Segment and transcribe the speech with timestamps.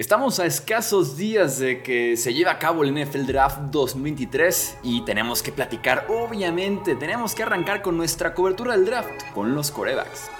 [0.00, 5.04] Estamos a escasos días de que se lleve a cabo el NFL Draft 2023 y
[5.04, 10.30] tenemos que platicar, obviamente, tenemos que arrancar con nuestra cobertura del draft con los corebacks.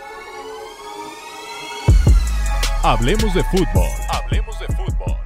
[2.83, 3.91] Hablemos de fútbol.
[4.09, 5.19] Hablemos de fútbol.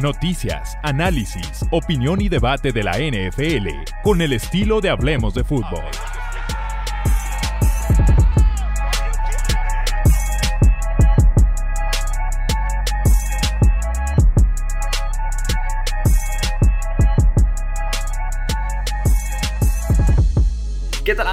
[0.00, 3.70] Noticias, análisis, opinión y debate de la NFL
[4.04, 5.82] con el estilo de Hablemos de fútbol.
[5.82, 6.19] ¿Qué tal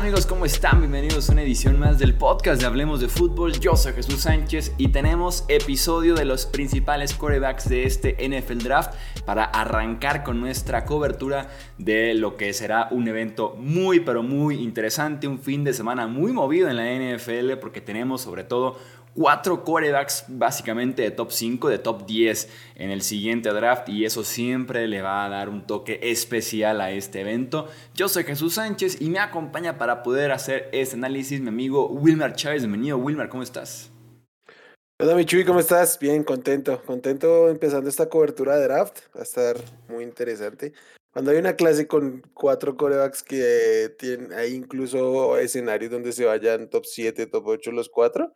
[0.08, 0.26] amigos?
[0.26, 0.80] ¿Cómo están?
[0.80, 3.60] Bienvenidos a una edición más del podcast de Hablemos de Fútbol.
[3.60, 8.94] Yo soy Jesús Sánchez y tenemos episodio de los principales corebacks de este NFL Draft
[9.26, 15.28] para arrancar con nuestra cobertura de lo que será un evento muy pero muy interesante,
[15.28, 18.78] un fin de semana muy movido en la NFL porque tenemos sobre todo
[19.18, 24.24] cuatro corebacks básicamente de top 5, de top 10 en el siguiente draft y eso
[24.24, 27.68] siempre le va a dar un toque especial a este evento.
[27.96, 32.34] Yo soy Jesús Sánchez y me acompaña para poder hacer este análisis mi amigo Wilmer
[32.34, 32.62] Chávez.
[32.62, 33.90] Bienvenido Wilmer, ¿cómo estás?
[35.00, 35.98] Hola Michuy, ¿cómo estás?
[35.98, 39.56] Bien, contento, contento empezando esta cobertura de draft, va a estar
[39.90, 40.74] muy interesante.
[41.12, 46.70] Cuando hay una clase con cuatro corebacks que tienen, hay incluso escenarios donde se vayan
[46.70, 48.32] top 7, top 8 los cuatro,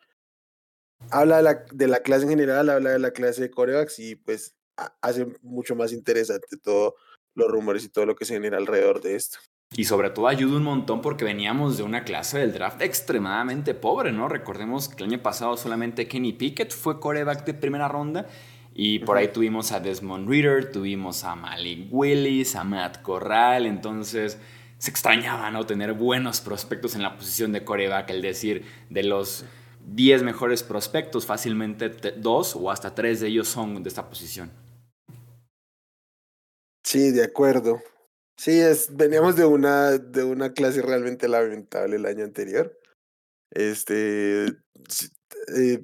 [1.09, 4.15] habla de la, de la clase en general, habla de la clase de corebacks y
[4.15, 4.55] pues
[5.01, 6.93] hace mucho más interesante todos
[7.35, 9.39] los rumores y todo lo que se genera alrededor de esto.
[9.73, 14.11] Y sobre todo ayuda un montón porque veníamos de una clase del draft extremadamente pobre,
[14.11, 14.27] ¿no?
[14.27, 18.27] Recordemos que el año pasado solamente Kenny Pickett fue coreback de primera ronda
[18.73, 24.37] y por ahí tuvimos a Desmond Reader, tuvimos a Malik Willis, a Matt Corral, entonces
[24.77, 25.65] se extrañaba, ¿no?
[25.65, 29.45] Tener buenos prospectos en la posición de coreback, el decir, de los
[29.93, 34.49] 10 mejores prospectos, fácilmente dos o hasta tres de ellos son de esta posición.
[36.83, 37.81] Sí, de acuerdo.
[38.37, 42.77] Sí, es, veníamos de una, de una clase realmente lamentable el año anterior.
[43.51, 44.45] Este,
[45.55, 45.83] eh,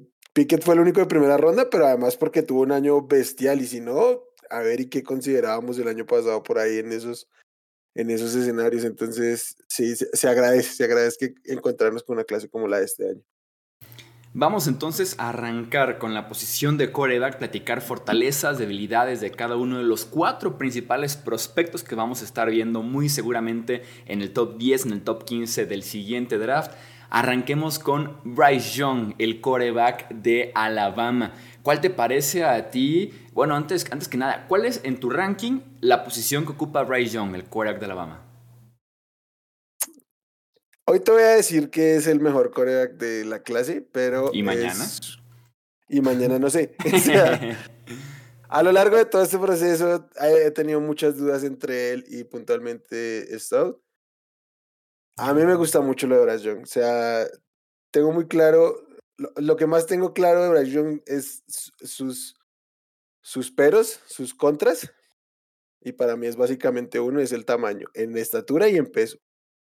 [0.62, 3.80] fue el único de primera ronda, pero además porque tuvo un año bestial y si
[3.80, 7.28] no, a ver y qué considerábamos el año pasado por ahí en esos,
[7.94, 8.84] en esos escenarios.
[8.84, 12.86] Entonces, sí, se, se agradece, se agradece que encontrarnos con una clase como la de
[12.86, 13.22] este año.
[14.40, 19.78] Vamos entonces a arrancar con la posición de coreback, platicar fortalezas, debilidades de cada uno
[19.78, 24.56] de los cuatro principales prospectos que vamos a estar viendo muy seguramente en el top
[24.56, 26.70] 10, en el top 15 del siguiente draft.
[27.10, 31.32] Arranquemos con Bryce Young, el coreback de Alabama.
[31.64, 33.10] ¿Cuál te parece a ti?
[33.32, 37.14] Bueno, antes, antes que nada, ¿cuál es en tu ranking la posición que ocupa Bryce
[37.14, 38.27] Young, el coreback de Alabama?
[40.90, 44.30] Hoy te voy a decir que es el mejor coreback de la clase, pero.
[44.32, 44.86] ¿Y mañana?
[45.86, 46.74] Y mañana no sé.
[48.48, 53.38] a lo largo de todo este proceso he tenido muchas dudas entre él y puntualmente
[53.38, 53.82] Stout.
[55.18, 56.62] A mí me gusta mucho lo de Bryce Young.
[56.62, 57.26] O sea,
[57.90, 58.82] tengo muy claro.
[59.36, 61.44] Lo, que más tengo claro de Bryce Young es
[61.82, 62.34] sus,
[63.20, 64.90] sus peros, sus contras.
[65.82, 69.18] Y para mí es básicamente uno, es el tamaño, en estatura y en peso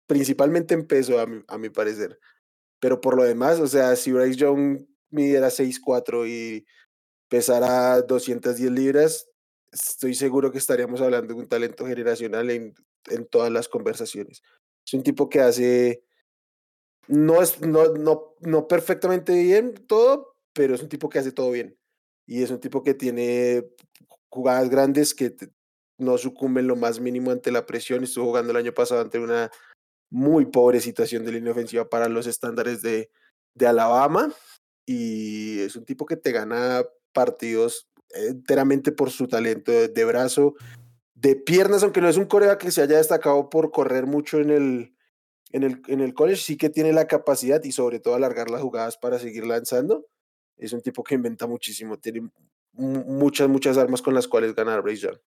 [0.07, 2.19] principalmente en peso, a mi, a mi parecer.
[2.79, 6.65] Pero por lo demás, o sea, si Bryce Young midiera 6'4 y
[7.27, 9.27] pesara 210 libras,
[9.71, 12.73] estoy seguro que estaríamos hablando de un talento generacional en,
[13.09, 14.41] en todas las conversaciones.
[14.85, 16.03] Es un tipo que hace,
[17.07, 21.51] no, es, no, no, no perfectamente bien todo, pero es un tipo que hace todo
[21.51, 21.77] bien.
[22.25, 23.69] Y es un tipo que tiene
[24.29, 25.35] jugadas grandes que
[25.97, 28.03] no sucumben lo más mínimo ante la presión.
[28.03, 29.51] Estuvo jugando el año pasado ante una
[30.09, 33.09] muy pobre situación de línea ofensiva para los estándares de,
[33.53, 34.33] de Alabama
[34.85, 40.55] y es un tipo que te gana partidos enteramente por su talento de, brazo,
[41.13, 44.49] de piernas, aunque no es un corea que se haya destacado por correr mucho en
[44.49, 44.95] el,
[45.51, 48.61] en el, en el college, sí que tiene la capacidad y sobre todo alargar las
[48.61, 50.05] jugadas para seguir lanzando.
[50.55, 52.29] Es un tipo que inventa muchísimo, tiene
[52.71, 55.17] muchas, muchas armas con las cuales ganar Bryce Young.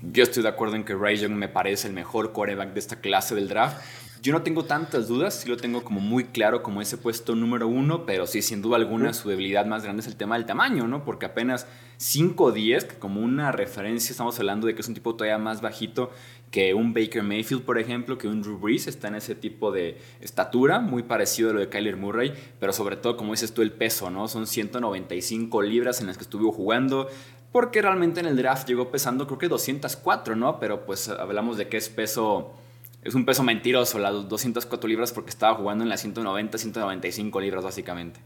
[0.00, 3.00] Yo estoy de acuerdo en que Ray Young me parece el mejor quarterback de esta
[3.00, 3.82] clase del draft.
[4.22, 7.66] Yo no tengo tantas dudas, sí lo tengo como muy claro como ese puesto número
[7.66, 10.86] uno, pero sí, sin duda alguna, su debilidad más grande es el tema del tamaño,
[10.86, 11.04] ¿no?
[11.04, 11.66] Porque apenas
[11.98, 16.12] 5'10, que como una referencia estamos hablando de que es un tipo todavía más bajito
[16.52, 19.98] que un Baker Mayfield, por ejemplo, que un Drew Brees, está en ese tipo de
[20.20, 23.72] estatura, muy parecido a lo de Kyler Murray, pero sobre todo, como dices tú, el
[23.72, 24.28] peso, ¿no?
[24.28, 27.08] Son 195 libras en las que estuvo jugando,
[27.50, 30.60] porque realmente en el draft llegó pesando creo que 204, ¿no?
[30.60, 32.54] Pero pues hablamos de que es peso
[33.02, 37.64] es un peso mentiroso, las 204 libras, porque estaba jugando en las 190, 195 libras
[37.64, 38.20] básicamente.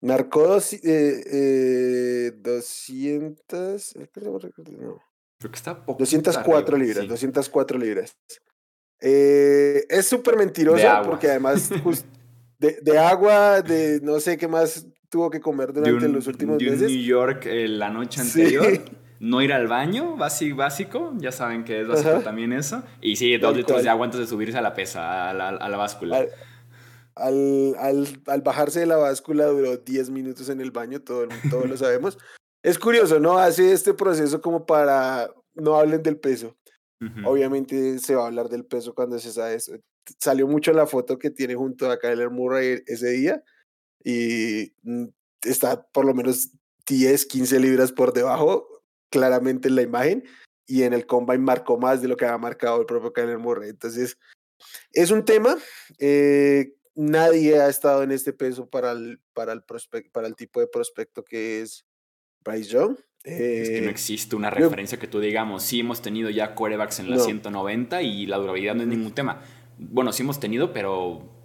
[0.00, 4.72] Marcó eh, eh, 200, 200.
[4.78, 4.98] No.
[5.38, 8.16] Creo que está 204 libras, 204 libras.
[9.00, 11.70] Eh, es súper mentiroso porque además
[12.58, 16.90] de, agua, de no sé qué más tuvo que comer durante los últimos de meses.
[16.90, 18.66] New York eh, la noche anterior.
[19.20, 22.82] No ir al baño, básico, ya saben que es básico también eso.
[23.00, 25.68] Y sí, dos litros de agua antes de subirse a la pesa, a la, a
[25.68, 26.26] la báscula.
[27.16, 31.68] Al, al, al, bajarse de la báscula duró 10 minutos en el baño, todo, todos
[31.68, 32.18] lo sabemos.
[32.60, 33.38] Es curioso, ¿no?
[33.38, 36.56] Hace este proceso como para no hablen del peso.
[37.24, 39.72] Obviamente se va a hablar del peso cuando se sabe eso.
[40.18, 43.42] Salió mucho la foto que tiene junto a Kyler Murray ese día
[44.02, 45.04] y mm,
[45.42, 46.50] está por lo menos
[46.88, 48.67] 10, 15 libras por debajo,
[49.10, 50.24] claramente en la imagen,
[50.68, 53.70] y en el combine marcó más de lo que había marcado el propio Kyler Murray.
[53.70, 54.18] Entonces,
[54.92, 55.56] es un tema.
[55.98, 59.62] Eh, nadie ha estado en este peso para el, para el,
[60.12, 61.86] para el tipo de prospecto que es
[62.44, 62.96] Bryce Young.
[63.24, 67.00] es que no eh, existe una referencia que tú digamos, sí hemos tenido ya corebacks
[67.00, 69.42] en la 190 y la durabilidad no es ningún tema.
[69.78, 71.37] Bueno, sí hemos tenido, pero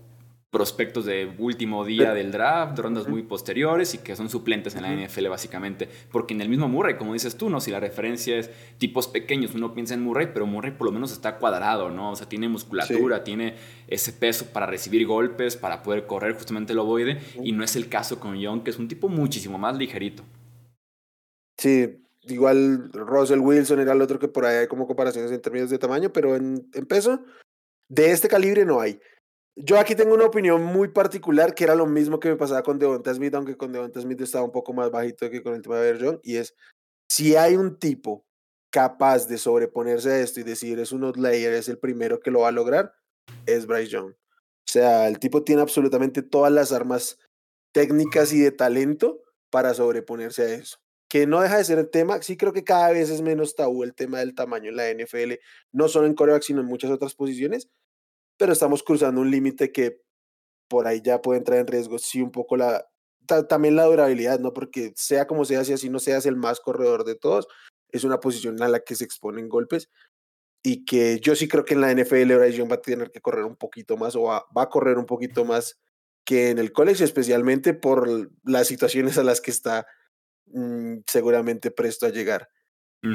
[0.54, 4.94] prospectos de último día del draft, rondas muy posteriores y que son suplentes en la
[4.94, 5.90] NFL básicamente.
[6.12, 7.60] Porque en el mismo Murray, como dices tú, ¿no?
[7.60, 11.12] Si la referencia es tipos pequeños, uno piensa en Murray, pero Murray por lo menos
[11.12, 12.12] está cuadrado, ¿no?
[12.12, 13.56] O sea, tiene musculatura, tiene
[13.88, 17.90] ese peso para recibir golpes, para poder correr justamente el ovoide, y no es el
[17.90, 20.24] caso con Young, que es un tipo muchísimo más ligerito.
[21.58, 25.72] Sí, igual Russell Wilson era el otro que por ahí hay como comparaciones en términos
[25.72, 27.22] de tamaño, pero en, peso,
[27.90, 29.00] de este calibre no hay.
[29.56, 32.80] Yo aquí tengo una opinión muy particular que era lo mismo que me pasaba con
[32.80, 35.78] Devonta Smith, aunque con Devonta Smith estaba un poco más bajito que con el tema
[35.78, 36.56] de John, y es,
[37.08, 38.26] si hay un tipo
[38.72, 42.40] capaz de sobreponerse a esto y decir es un outlayer, es el primero que lo
[42.42, 42.94] va a lograr,
[43.46, 44.12] es Bryce Young.
[44.12, 47.20] O sea, el tipo tiene absolutamente todas las armas
[47.72, 49.22] técnicas y de talento
[49.52, 50.84] para sobreponerse a eso
[51.14, 52.20] que no deja de ser el tema.
[52.24, 55.34] Sí creo que cada vez es menos tabú el tema del tamaño en la NFL,
[55.72, 57.70] no solo en coreback, sino en muchas otras posiciones,
[58.38, 60.02] pero estamos cruzando un límite que
[60.68, 62.86] por ahí ya puede entrar en riesgo, sí, un poco la,
[63.50, 64.54] también la durabilidad, ¿no?
[64.54, 67.48] Porque sea como sea, si así no seas el más corredor de todos,
[67.90, 69.90] es una posición a la que se exponen golpes
[70.64, 73.46] y que yo sí creo que en la NFL Bryce va a tener que correr
[73.46, 75.80] un poquito más o va, va a correr un poquito más
[76.26, 79.86] que en el college, especialmente por las situaciones a las que está
[80.54, 82.50] Mm, seguramente presto a llegar.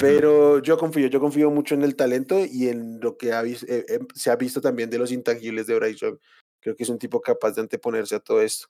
[0.00, 4.06] Pero yo confío, yo confío mucho en el talento y en lo que eh, em,
[4.14, 6.18] se ha visto también de los intangibles de Bryce.
[6.60, 8.66] Creo que es un tipo capaz de anteponerse a todo esto.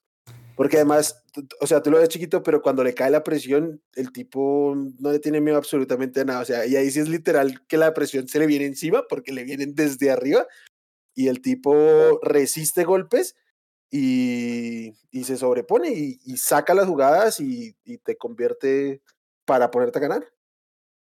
[0.55, 1.25] Porque además,
[1.61, 5.13] o sea, tú lo ves chiquito, pero cuando le cae la presión, el tipo no
[5.13, 6.41] le tiene miedo absolutamente a nada.
[6.41, 9.33] O sea, y ahí sí es literal que la presión se le viene encima porque
[9.33, 10.47] le vienen desde arriba
[11.15, 13.35] y el tipo resiste golpes
[13.91, 14.95] y,
[15.25, 17.75] se sobrepone y, saca las jugadas y,
[18.05, 19.03] te convierte
[19.45, 20.38] para ponerte a ganar.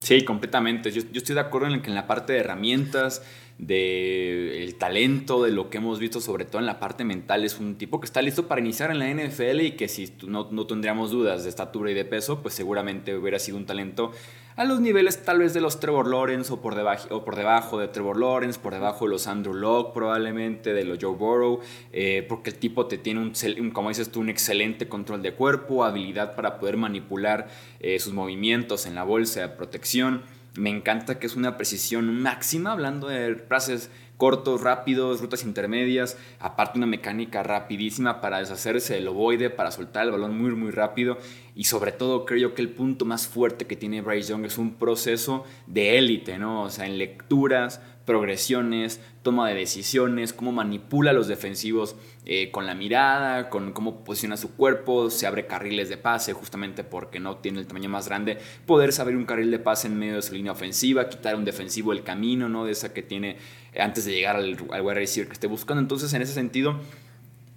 [0.02, 0.92] Sí, completamente.
[0.92, 3.22] Yo, estoy de acuerdo en que en la parte de herramientas,
[3.60, 7.60] del el talento, de lo que hemos visto, sobre todo en la parte mental, es
[7.60, 10.66] un tipo que está listo para iniciar en la NFL y que si no, no
[10.66, 14.12] tendríamos dudas de estatura y de peso, pues seguramente hubiera sido un talento
[14.60, 17.80] a los niveles tal vez de los Trevor Lawrence o por, debajo, o por debajo
[17.80, 21.62] de Trevor Lawrence, por debajo de los Andrew Locke probablemente, de los Joe Burrow,
[21.94, 25.86] eh, porque el tipo te tiene un, como dices tú, un excelente control de cuerpo,
[25.86, 27.48] habilidad para poder manipular
[27.80, 30.24] eh, sus movimientos en la bolsa de protección.
[30.60, 36.78] Me encanta que es una precisión máxima, hablando de frases cortos, rápidos, rutas intermedias, aparte
[36.78, 41.18] una mecánica rapidísima para deshacerse del ovoide, para soltar el balón muy muy rápido
[41.56, 44.74] y sobre todo creo que el punto más fuerte que tiene Bryce Young es un
[44.74, 46.64] proceso de élite, ¿no?
[46.64, 51.96] O sea, en lecturas, progresiones, toma de decisiones, cómo manipula a los defensivos
[52.32, 56.84] eh, con la mirada, con cómo posiciona su cuerpo, se abre carriles de pase justamente
[56.84, 60.14] porque no tiene el tamaño más grande, poder saber un carril de pase en medio
[60.14, 62.66] de su línea ofensiva, quitar a un defensivo el camino, ¿no?
[62.66, 63.38] De esa que tiene
[63.76, 65.82] antes de llegar al, al wide receiver que esté buscando.
[65.82, 66.80] Entonces, en ese sentido,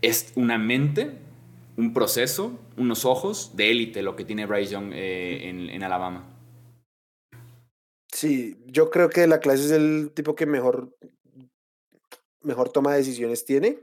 [0.01, 1.19] es una mente,
[1.77, 6.25] un proceso, unos ojos de élite lo que tiene Bryce Young eh, en, en Alabama.
[8.11, 10.97] Sí, yo creo que la clase es el tipo que mejor,
[12.43, 13.79] mejor toma de decisiones tiene.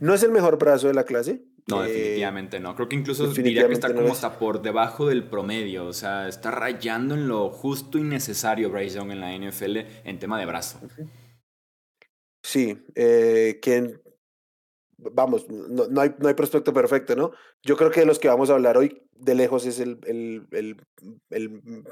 [0.00, 1.44] No es el mejor brazo de la clase.
[1.68, 2.74] No, eh, definitivamente no.
[2.74, 5.86] Creo que incluso diría que está como hasta por debajo del promedio.
[5.86, 10.18] O sea, está rayando en lo justo y necesario Bryce Young en la NFL en
[10.18, 10.80] tema de brazo.
[12.42, 14.00] Sí, eh, que
[14.98, 17.32] vamos, no, no, hay, no hay prospecto perfecto, ¿no?
[17.62, 20.46] Yo creo que de los que vamos a hablar hoy, de lejos es el, el,
[20.50, 20.76] el,
[21.30, 21.84] el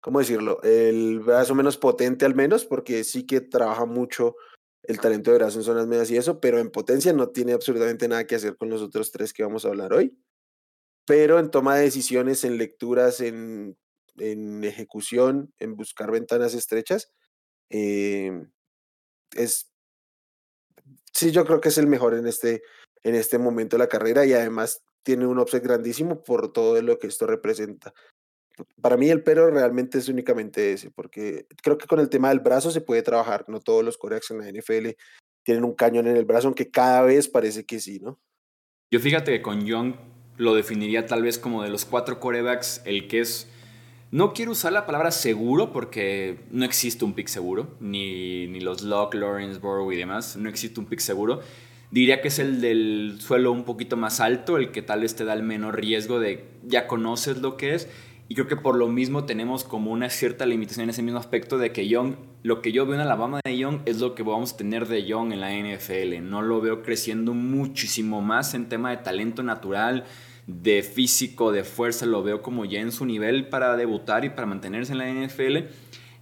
[0.00, 0.60] ¿cómo decirlo?
[0.62, 4.36] El brazo menos potente al menos, porque sí que trabaja mucho
[4.82, 8.08] el talento de brazo en zonas medias y eso, pero en potencia no tiene absolutamente
[8.08, 10.18] nada que hacer con los otros tres que vamos a hablar hoy.
[11.04, 13.76] Pero en toma de decisiones, en lecturas, en
[14.18, 17.12] en ejecución, en buscar ventanas estrechas.
[17.70, 18.50] Em,
[19.34, 19.70] es,
[21.12, 22.62] sí, yo creo que es el mejor en este,
[23.02, 26.98] en este momento de la carrera y además tiene un offset grandísimo por todo lo
[26.98, 27.92] que esto representa.
[28.80, 32.40] Para mí el pero realmente es únicamente ese, porque creo que con el tema del
[32.40, 34.90] brazo se puede trabajar, no todos los corebacks en la NFL
[35.44, 38.20] tienen un cañón en el brazo, aunque cada vez parece que sí, ¿no?
[38.90, 39.94] Yo fíjate que con Young
[40.36, 43.48] lo definiría tal vez como de los cuatro corebacks, el que es...
[44.10, 48.82] No quiero usar la palabra seguro porque no existe un pick seguro, ni, ni los
[48.82, 51.40] Locke, Lawrence, Burrow y demás, no existe un pick seguro.
[51.90, 55.24] Diría que es el del suelo un poquito más alto, el que tal vez te
[55.24, 57.88] da el menor riesgo de ya conoces lo que es
[58.28, 61.58] y creo que por lo mismo tenemos como una cierta limitación en ese mismo aspecto
[61.58, 64.54] de que Young, lo que yo veo en Alabama de Young es lo que vamos
[64.54, 66.22] a tener de Young en la NFL.
[66.22, 70.04] No lo veo creciendo muchísimo más en tema de talento natural,
[70.46, 72.06] de físico, de fuerza.
[72.06, 75.68] Lo veo como ya en su nivel para debutar y para mantenerse en la NFL.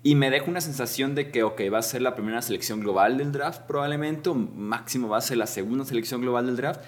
[0.03, 3.19] Y me deja una sensación de que, ok, va a ser la primera selección global
[3.19, 6.81] del draft probablemente, o máximo va a ser la segunda selección global del draft.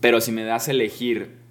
[0.00, 1.41] Pero si me das a elegir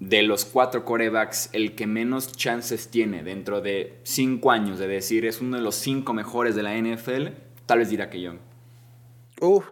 [0.00, 5.24] de los cuatro corebacks, el que menos chances tiene dentro de cinco años de decir
[5.26, 7.28] es uno de los cinco mejores de la NFL,
[7.66, 8.38] tal vez dirá que Young.
[9.40, 9.70] Uf.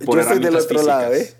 [0.00, 1.34] Yo estoy del otro lado, ¿eh?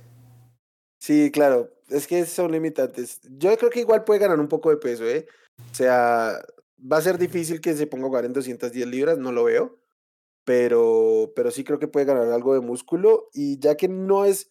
[0.98, 1.70] Sí, claro.
[1.88, 3.20] Es que son limitantes.
[3.38, 5.26] Yo creo que igual puede ganar un poco de peso, ¿eh?
[5.72, 6.40] O sea,
[6.80, 9.78] va a ser difícil que se ponga a jugar en 210 libras, no lo veo.
[10.44, 13.28] Pero, pero sí creo que puede ganar algo de músculo.
[13.32, 14.50] Y ya que no es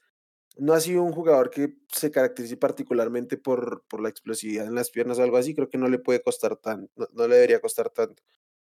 [0.59, 4.89] no ha sido un jugador que se caracterice particularmente por, por la explosividad en las
[4.89, 7.89] piernas o algo así, creo que no le puede costar tanto, no, le debería costar
[7.89, 8.23] tanto,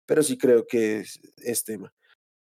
[0.07, 1.05] pero sí creo que
[1.39, 1.93] es, tema.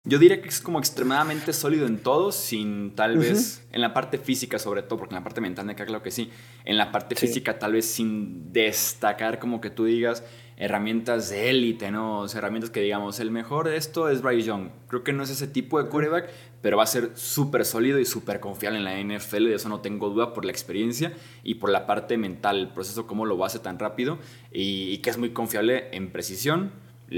[0.07, 4.19] Yo diría que es como extremadamente sólido en todo, sin tal vez, en la parte
[4.19, 6.29] física sobre todo, porque en la parte mental me queda claro que sí,
[6.63, 10.24] en la parte física tal vez sin destacar como que tú digas,
[10.57, 12.25] herramientas de élite, ¿no?
[12.27, 14.69] herramientas que digamos, el mejor de esto es Bryce Young.
[14.88, 16.29] Creo que no es ese tipo de quarterback,
[16.62, 19.81] pero va a ser súper sólido y súper confiable en la NFL, de eso no
[19.81, 23.59] tengo duda por la experiencia y por la parte mental, el proceso, cómo lo hace
[23.59, 24.17] tan rápido
[24.51, 26.71] y, que es muy confiable en precisión,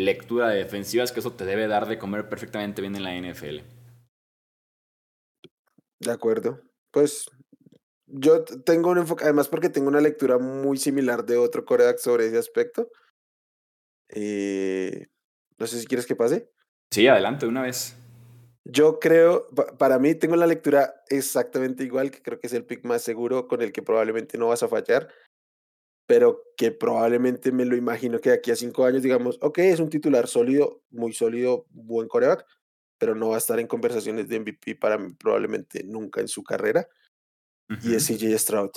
[0.05, 3.59] lectura de defensivas, que eso te debe dar de comer perfectamente bien en la NFL.
[5.99, 6.61] De acuerdo.
[6.91, 7.29] Pues
[8.05, 12.27] yo tengo un enfoque, además porque tengo una lectura muy similar de otro coreback sobre
[12.27, 12.89] ese aspecto.
[14.09, 15.07] Eh,
[15.57, 16.49] no sé si quieres que pase.
[16.91, 17.95] Sí, adelante, una vez.
[18.63, 22.85] Yo creo, para mí tengo la lectura exactamente igual, que creo que es el pick
[22.85, 25.07] más seguro con el que probablemente no vas a fallar,
[26.07, 29.79] pero que probablemente me lo imagino que de aquí a cinco años digamos, ok, es
[29.79, 32.45] un titular sólido, muy sólido, buen coreback,
[32.97, 36.43] pero no va a estar en conversaciones de MVP para mí probablemente nunca en su
[36.43, 36.87] carrera.
[37.83, 38.71] Y es CJ Stroud.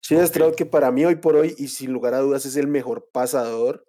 [0.00, 2.68] CJ Stroud que para mí hoy por hoy y sin lugar a dudas es el
[2.68, 3.84] mejor pasador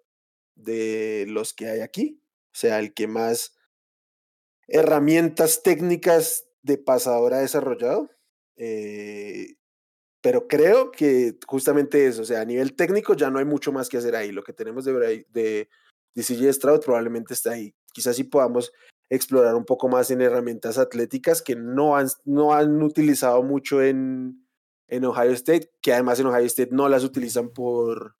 [0.56, 3.56] de los que hay aquí, o sea, el que más
[4.66, 8.10] herramientas técnicas de pasador ha desarrollado.
[8.56, 9.54] Eh,
[10.20, 13.88] pero creo que justamente eso, o sea, a nivel técnico ya no hay mucho más
[13.88, 14.32] que hacer ahí.
[14.32, 14.92] Lo que tenemos de,
[15.30, 15.68] de,
[16.14, 17.74] de CJ Stroud probablemente está ahí.
[17.92, 18.72] Quizás sí podamos
[19.10, 24.46] explorar un poco más en herramientas atléticas que no han, no han utilizado mucho en,
[24.88, 28.16] en Ohio State, que además en Ohio State no las utilizan por,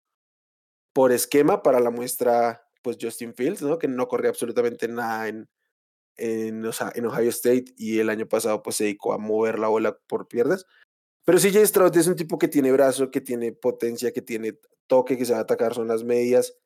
[0.93, 3.79] por esquema para la muestra, pues Justin Fields, ¿no?
[3.79, 5.49] Que no corría absolutamente nada en,
[6.17, 6.65] en,
[6.95, 10.29] en Ohio State y el año pasado pues se dedicó a mover la bola por
[10.29, 10.67] piernas.
[11.29, 15.19] Pero CJ Stroud es un tipo que tiene brazo, que tiene potencia, que tiene toque,
[15.19, 16.57] que se va a atacar son las medias.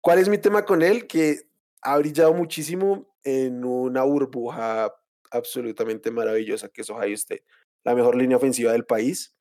[0.00, 1.08] ¿Cuál es mi tema con él?
[1.08, 1.50] Que
[1.82, 4.94] ha brillado muchísimo en una burbuja
[5.32, 7.44] absolutamente maravillosa que es Ohio State.
[7.82, 9.36] La mejor línea ofensiva del país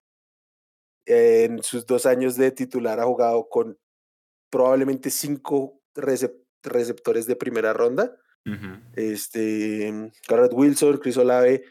[1.06, 3.78] en sus dos años de titular ha jugado con
[4.50, 8.18] probablemente cinco receptores de primera ronda.
[8.96, 11.64] este, Garrett Wilson, Chris Olave,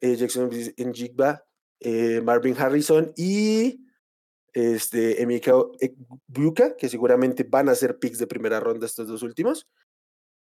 [0.00, 1.44] eh, Jackson Njigba,
[1.84, 3.86] eh, Marvin Harrison y
[4.52, 5.52] este, Emeka
[6.26, 9.68] Buka, que seguramente van a ser picks de primera ronda estos dos últimos.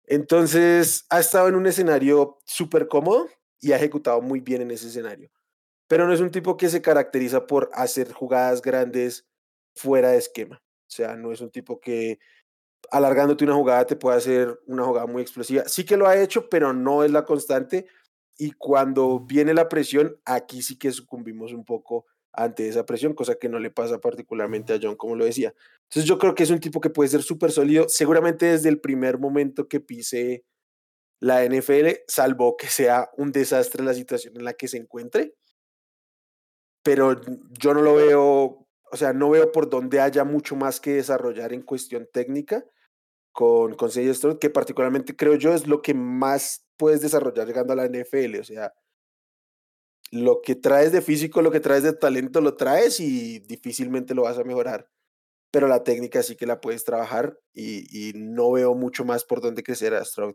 [0.05, 3.29] Entonces, ha estado en un escenario súper cómodo
[3.61, 5.31] y ha ejecutado muy bien en ese escenario
[5.89, 9.27] pero no es un tipo que se caracteriza por hacer jugadas grandes
[9.75, 10.57] fuera de esquema.
[10.57, 12.19] O sea, no es un tipo que
[12.91, 15.65] alargándote una jugada te puede hacer una jugada muy explosiva.
[15.67, 17.87] Sí que lo ha hecho, pero no es la constante.
[18.37, 23.37] Y cuando viene la presión, aquí sí que sucumbimos un poco ante esa presión, cosa
[23.37, 25.55] que no le pasa particularmente a John, como lo decía.
[25.85, 28.81] Entonces yo creo que es un tipo que puede ser súper sólido, seguramente desde el
[28.81, 30.45] primer momento que pise
[31.19, 35.35] la NFL, salvo que sea un desastre la situación en la que se encuentre.
[36.83, 37.21] Pero
[37.59, 41.53] yo no lo veo o sea, no veo por dónde haya mucho más que desarrollar
[41.53, 42.65] en cuestión técnica
[43.37, 47.75] con, con CJ Stroud, que particularmente creo yo es lo que más puedes desarrollar llegando
[47.75, 48.41] a la NFL.
[48.41, 48.73] O sea,
[50.11, 54.23] lo que traes de físico, lo que traes de talento, lo traes y difícilmente lo
[54.23, 54.89] vas a mejorar.
[55.51, 59.43] Pero la técnica sí que la puedes trabajar y, y no veo mucho más por
[59.43, 60.35] dónde crecer a Stroud.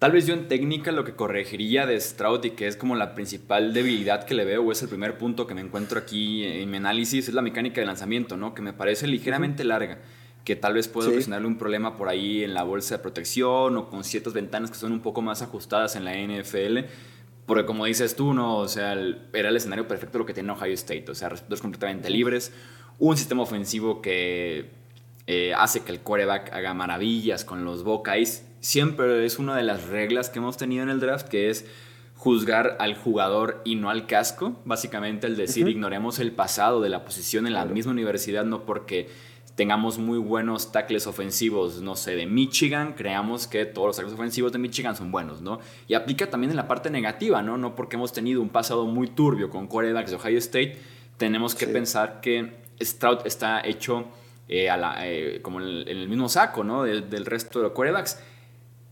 [0.00, 3.14] Tal vez yo en técnica lo que corregiría de Stroud y que es como la
[3.14, 6.70] principal debilidad que le veo, o es el primer punto que me encuentro aquí en
[6.72, 8.52] mi análisis, es la mecánica de lanzamiento, ¿no?
[8.52, 10.00] Que me parece ligeramente larga,
[10.44, 13.88] que tal vez puede ocasionarle un problema por ahí en la bolsa de protección o
[13.88, 16.86] con ciertas ventanas que son un poco más ajustadas en la NFL.
[17.46, 18.56] Porque como dices tú, ¿no?
[18.56, 18.92] O sea,
[19.32, 21.06] era el escenario perfecto lo que tiene Ohio State.
[21.10, 22.52] O sea, receptores completamente libres,
[22.98, 24.70] un sistema ofensivo que
[25.26, 29.88] eh, hace que el quarterback haga maravillas con los Buckeyes siempre es una de las
[29.88, 31.66] reglas que hemos tenido en el draft, que es
[32.14, 34.60] juzgar al jugador y no al casco.
[34.64, 39.08] Básicamente el decir, ignoremos el pasado de la posición en la misma universidad, no porque
[39.54, 44.52] tengamos muy buenos tackles ofensivos, no sé, de Michigan, creamos que todos los tackles ofensivos
[44.52, 45.60] de Michigan son buenos, ¿no?
[45.86, 47.58] Y aplica también en la parte negativa, ¿no?
[47.58, 50.78] No porque hemos tenido un pasado muy turbio con quarterbacks de Ohio State,
[51.16, 54.06] tenemos que pensar que Stroud está hecho
[54.48, 54.68] eh,
[55.02, 56.84] eh, como en el, mismo saco, ¿no?
[56.84, 58.20] del resto de los quarterbacks.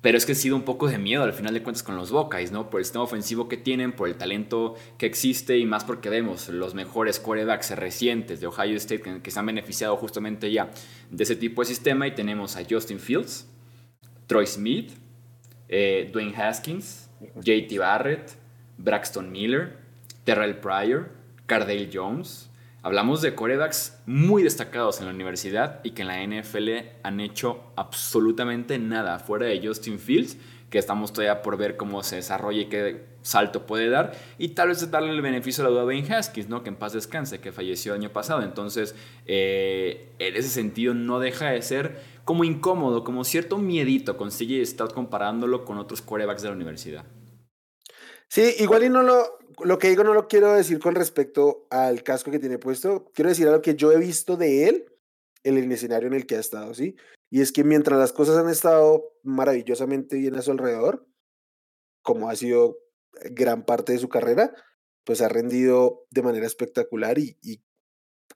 [0.00, 2.12] Pero es que ha sido un poco de miedo al final de cuentas con los
[2.12, 2.70] Buckeyes, ¿no?
[2.70, 6.48] Por el sistema ofensivo que tienen, por el talento que existe y más porque vemos
[6.48, 10.70] los mejores quarterbacks recientes de Ohio State que, se han beneficiado justamente ya
[11.10, 12.06] de ese tipo de sistema.
[12.06, 13.48] Y tenemos a Justin Fields,
[14.28, 14.92] Troy Smith,
[15.68, 18.30] eh, Dwayne Haskins, JT Barrett,
[18.76, 19.78] Braxton Miller,
[20.22, 21.10] Terrell Pryor,
[21.46, 22.47] Cardale Jones,
[22.88, 26.70] Hablamos de corebacks muy destacados en la universidad y que en la NFL
[27.02, 30.38] han hecho absolutamente nada, fuera de Justin Fields,
[30.70, 34.68] que estamos todavía por ver cómo se desarrolla y qué salto puede dar, y tal
[34.68, 36.62] vez darle el beneficio a la duda a Ben Haskins, ¿no?
[36.62, 38.40] que en paz descanse, que falleció el año pasado.
[38.40, 38.94] Entonces,
[39.26, 44.64] eh, en ese sentido, no deja de ser como incómodo, como cierto miedito con CJ
[44.64, 47.04] Stroud comparándolo con otros corebacks de la universidad.
[48.28, 52.02] Sí, igual y no lo, lo que digo no lo quiero decir con respecto al
[52.02, 54.92] casco que tiene puesto, quiero decir algo que yo he visto de él
[55.44, 56.96] en el escenario en el que ha estado, ¿sí?
[57.30, 61.06] Y es que mientras las cosas han estado maravillosamente bien a su alrededor,
[62.02, 62.78] como ha sido
[63.30, 64.54] gran parte de su carrera,
[65.04, 67.62] pues ha rendido de manera espectacular y, y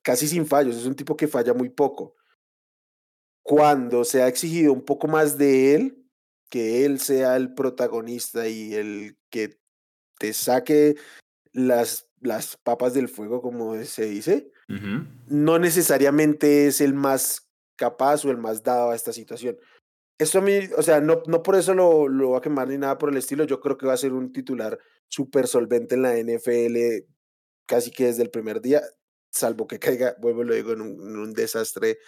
[0.03, 0.77] casi sin fallos.
[0.77, 2.15] Es un tipo que falla muy poco.
[3.43, 6.07] Cuando se ha exigido un poco más de él,
[6.49, 9.62] que él sea el protagonista y el que
[10.23, 10.95] te saque
[11.53, 14.53] las, las papas del fuego, como se dice,
[15.27, 19.59] no necesariamente es el más capaz o el más dado a esta situación.
[20.21, 22.79] Esto a mí, o sea, no, no por eso lo, lo va a quemar ni
[22.79, 23.43] nada por el estilo.
[23.43, 27.05] Yo creo que va a ser un titular súper solvente en la NFL
[27.67, 28.81] casi que desde el primer día,
[29.33, 31.99] salvo que caiga, vuelvo lo digo, en un, en un desastre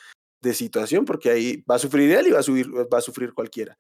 [0.41, 3.35] de situación, porque ahí va a sufrir él y va a, subir, va a sufrir
[3.35, 3.77] cualquiera.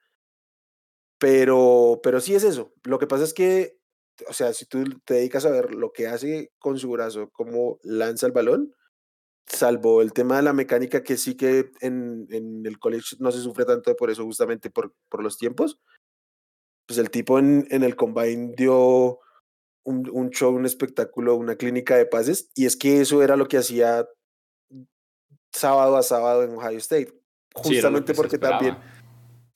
[1.20, 2.74] Pero, pero sí es eso.
[2.82, 3.83] Lo que pasa es que
[4.28, 7.78] o sea, si tú te dedicas a ver lo que hace con su brazo, cómo
[7.82, 8.74] lanza el balón,
[9.46, 13.40] salvo el tema de la mecánica que sí que en, en el college no se
[13.40, 15.80] sufre tanto por eso, justamente por, por los tiempos,
[16.86, 19.18] pues el tipo en, en el combine dio
[19.84, 23.48] un, un, show, un espectáculo, una clínica de pases, y es que eso era lo
[23.48, 24.06] que hacía
[25.52, 27.12] sábado a sábado en Ohio State,
[27.54, 28.76] justamente porque también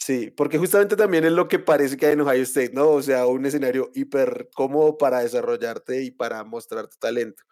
[0.09, 2.92] Sí, porque justamente también es lo que parece que hay en Ohio State, ¿no?
[2.92, 7.42] O sea, un escenario hiper cómodo para desarrollarte y para mostrar tu talento.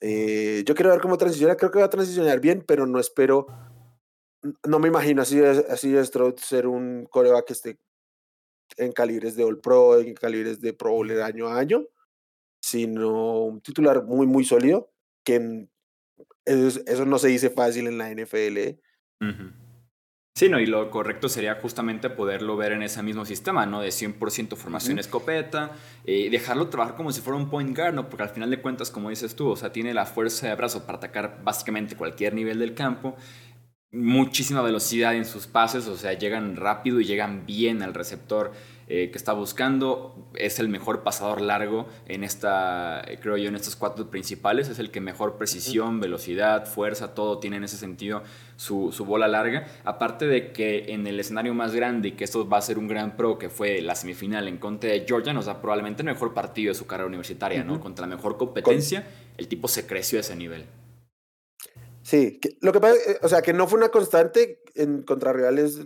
[0.00, 3.46] Eh, yo quiero ver cómo transiciona, creo que va a transicionar bien, pero no espero,
[4.66, 7.78] no me imagino así, así Stroud ser un coreback que esté
[8.76, 11.86] en calibres de All Pro, en calibres de Pro Bowler año a año,
[12.60, 14.90] sino un titular muy, muy sólido,
[15.22, 15.68] que
[16.44, 18.56] eso, eso no se dice fácil en la NFL.
[18.56, 18.80] ¿eh?
[20.36, 23.80] Sí, no, y lo correcto sería justamente poderlo ver en ese mismo sistema, ¿no?
[23.80, 25.70] De 100% formación escopeta,
[26.04, 28.08] eh, dejarlo trabajar como si fuera un point guard, ¿no?
[28.08, 30.86] Porque al final de cuentas, como dices tú, o sea, tiene la fuerza de brazo
[30.86, 33.14] para atacar básicamente cualquier nivel del campo,
[33.92, 38.50] muchísima velocidad en sus pases, o sea, llegan rápido y llegan bien al receptor.
[38.86, 40.14] Eh, que está buscando.
[40.34, 44.68] Es el mejor pasador largo en esta, eh, creo yo, en estos cuatro principales.
[44.68, 48.22] Es el que mejor precisión, velocidad, fuerza, todo tiene en ese sentido
[48.56, 49.66] su, su, bola larga.
[49.84, 52.86] Aparte de que en el escenario más grande y que esto va a ser un
[52.86, 56.34] gran pro, que fue la semifinal en contra de Georgia, nos da probablemente el mejor
[56.34, 57.80] partido de su carrera universitaria, ¿no?
[57.80, 59.06] Contra la mejor competencia,
[59.38, 60.66] el tipo se creció a ese nivel.
[62.02, 65.80] Sí, lo que pasa, eh, o sea, que no fue una constante en contra rivales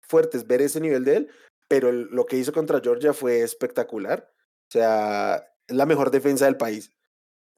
[0.00, 1.30] fuertes ver ese nivel de él,
[1.70, 4.28] pero lo que hizo contra Georgia fue espectacular.
[4.68, 5.36] O sea,
[5.68, 6.90] es la mejor defensa del país.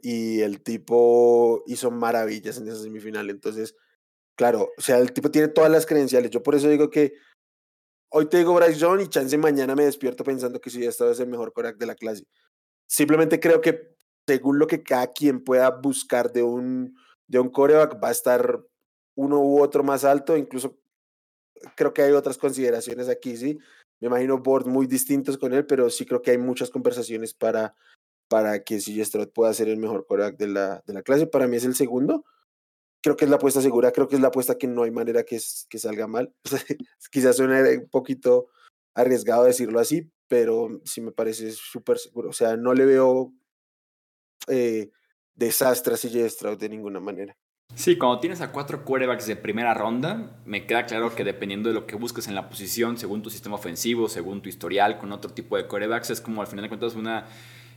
[0.02, 3.30] y el tipo hizo maravillas en esa semifinal.
[3.30, 3.76] Entonces,
[4.36, 6.30] claro, o sea, el tipo tiene todas las credenciales.
[6.30, 7.14] Yo por eso digo que
[8.10, 11.20] hoy te digo Bryce Young y chance mañana me despierto pensando que sí, esta vez
[11.20, 12.26] el mejor coreback de la clase.
[12.88, 13.96] Simplemente creo que
[14.26, 16.96] según lo que cada quien pueda buscar de un,
[17.28, 18.60] de un coreback, va a estar
[19.16, 20.78] uno u otro más alto, incluso
[21.76, 23.58] creo que hay otras consideraciones aquí, sí.
[24.02, 27.76] Me imagino board muy distintos con él, pero sí creo que hay muchas conversaciones para,
[28.26, 31.28] para que CJ Stroud pueda ser el mejor coreback de la, de la clase.
[31.28, 32.24] Para mí es el segundo.
[33.00, 35.22] Creo que es la apuesta segura, creo que es la apuesta que no hay manera
[35.22, 36.34] que, que salga mal.
[37.12, 38.48] Quizás suene un poquito
[38.92, 42.30] arriesgado decirlo así, pero sí me parece súper seguro.
[42.30, 43.32] O sea, no le veo
[44.48, 44.90] eh,
[45.36, 47.36] desastre a CJ Stroud de ninguna manera.
[47.74, 51.74] Sí, cuando tienes a cuatro quarterbacks de primera ronda, me queda claro que dependiendo de
[51.74, 55.30] lo que busques en la posición, según tu sistema ofensivo, según tu historial con otro
[55.30, 57.26] tipo de quarterbacks, es como al final de cuentas una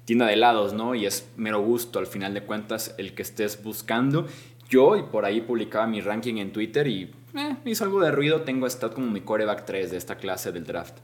[0.03, 0.95] tienda de helados, ¿no?
[0.95, 4.27] Y es mero gusto al final de cuentas el que estés buscando.
[4.69, 8.41] Yo, y por ahí publicaba mi ranking en Twitter y eh, hizo algo de ruido,
[8.41, 10.97] tengo a Stat como mi quarterback 3 de esta clase del draft.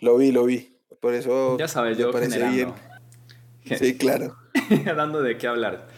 [0.00, 0.76] Lo vi, lo vi.
[1.00, 1.56] Por eso.
[1.58, 2.72] Ya sabes, yo parece bien.
[3.64, 4.36] Sí, claro.
[4.96, 5.88] Dando de qué hablar.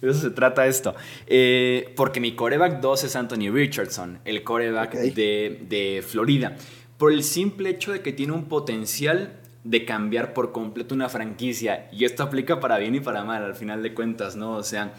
[0.00, 0.94] De eso se trata esto.
[1.26, 6.56] Eh, porque mi coreback 2 es Anthony Richardson, el coreback de, de Florida.
[6.96, 11.88] Por el simple hecho de que tiene un potencial de cambiar por completo una franquicia.
[11.92, 14.56] Y esto aplica para bien y para mal, al final de cuentas, ¿no?
[14.56, 14.94] O sea,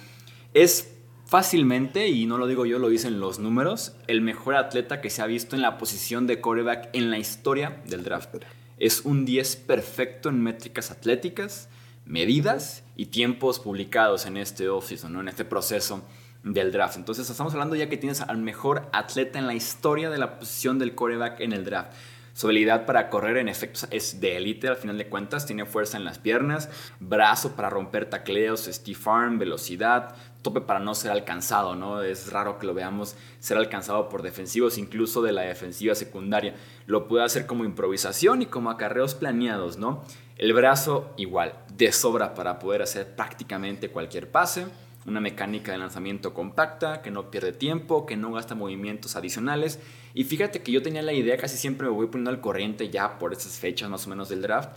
[0.53, 0.93] es
[1.25, 5.21] fácilmente, y no lo digo yo, lo dicen los números, el mejor atleta que se
[5.21, 8.35] ha visto en la posición de coreback en la historia del draft.
[8.77, 11.69] Es un 10 perfecto en métricas atléticas
[12.05, 15.21] medidas y tiempos publicados en este offseason, ¿no?
[15.21, 16.03] en este proceso
[16.43, 16.97] del draft.
[16.97, 20.79] Entonces estamos hablando ya que tienes al mejor atleta en la historia de la posición
[20.79, 21.93] del coreback en el draft.
[22.33, 25.97] Su habilidad para correr en efecto es de élite al final de cuentas, tiene fuerza
[25.97, 31.75] en las piernas, brazo para romper tacleos, stiff arm, velocidad, tope para no ser alcanzado,
[31.75, 32.01] ¿no?
[32.01, 36.55] Es raro que lo veamos ser alcanzado por defensivos, incluso de la defensiva secundaria.
[36.85, 40.03] Lo puede hacer como improvisación y como acarreos planeados, ¿no?
[40.41, 44.65] El brazo igual, de sobra para poder hacer prácticamente cualquier pase.
[45.05, 49.79] Una mecánica de lanzamiento compacta, que no pierde tiempo, que no gasta movimientos adicionales.
[50.15, 53.19] Y fíjate que yo tenía la idea, casi siempre me voy poniendo al corriente ya
[53.19, 54.71] por esas fechas más o menos del draft.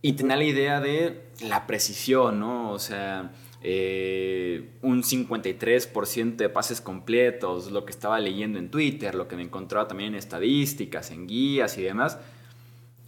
[0.00, 2.70] Y tenía la idea de la precisión, ¿no?
[2.70, 9.28] O sea, eh, un 53% de pases completos, lo que estaba leyendo en Twitter, lo
[9.28, 12.18] que me encontraba también en estadísticas, en guías y demás.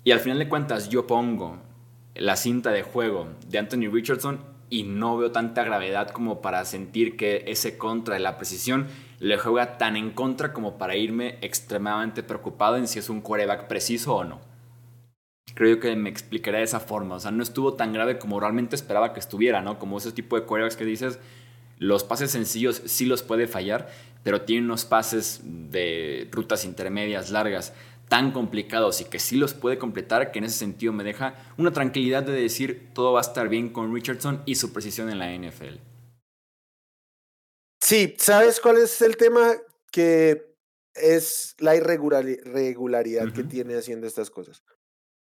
[0.04, 1.66] Y al final de cuentas yo pongo
[2.18, 7.16] la cinta de juego de Anthony Richardson y no veo tanta gravedad como para sentir
[7.16, 8.86] que ese contra de la precisión
[9.20, 13.66] le juega tan en contra como para irme extremadamente preocupado en si es un quarterback
[13.66, 14.40] preciso o no.
[15.54, 17.16] Creo que me explicaré de esa forma.
[17.16, 19.78] O sea, no estuvo tan grave como realmente esperaba que estuviera, ¿no?
[19.78, 21.18] Como ese tipo de quarterbacks que dices,
[21.78, 23.88] los pases sencillos sí los puede fallar,
[24.22, 27.72] pero tiene unos pases de rutas intermedias largas
[28.08, 31.72] tan complicados y que sí los puede completar, que en ese sentido me deja una
[31.72, 35.32] tranquilidad de decir todo va a estar bien con Richardson y su precisión en la
[35.34, 35.76] NFL.
[37.80, 39.52] Sí, ¿sabes cuál es el tema?
[39.90, 40.54] Que
[40.94, 44.62] es la irregularidad que tiene haciendo estas cosas.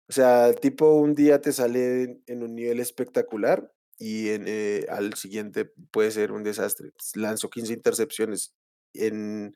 [0.09, 5.15] O sea, tipo un día te sale en, un nivel espectacular y en, eh, al
[5.15, 6.93] siguiente puede ser un desastre.
[7.15, 8.55] Lanzó 15 intercepciones.
[8.95, 9.55] En,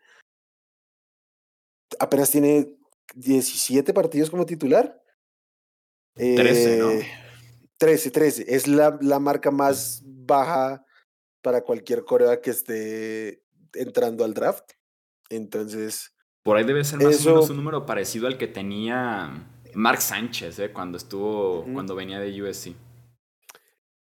[1.99, 2.77] apenas tiene
[3.15, 5.03] 17 partidos como titular.
[6.15, 6.91] 13, ¿no?
[7.79, 8.45] 13, eh, 13.
[8.55, 10.85] Es la, la marca más baja
[11.43, 13.43] para cualquier corea que esté
[13.75, 14.73] entrando al draft.
[15.29, 16.15] Entonces.
[16.43, 20.59] Por ahí debe ser más o menos un número parecido al que tenía Mark Sánchez,
[20.59, 20.73] ¿eh?
[20.73, 22.75] cuando estuvo, cuando venía de USC.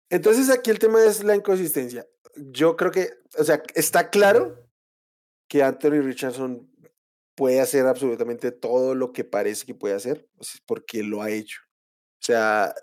[0.08, 2.06] Entonces aquí el tema es la inconsistencia.
[2.36, 4.66] Yo creo que, o sea, está claro
[5.48, 6.69] que Anthony Richardson
[7.40, 10.28] puede hacer absolutamente todo lo que parece que puede hacer,
[10.66, 11.60] porque lo ha hecho.
[12.20, 12.74] O sea,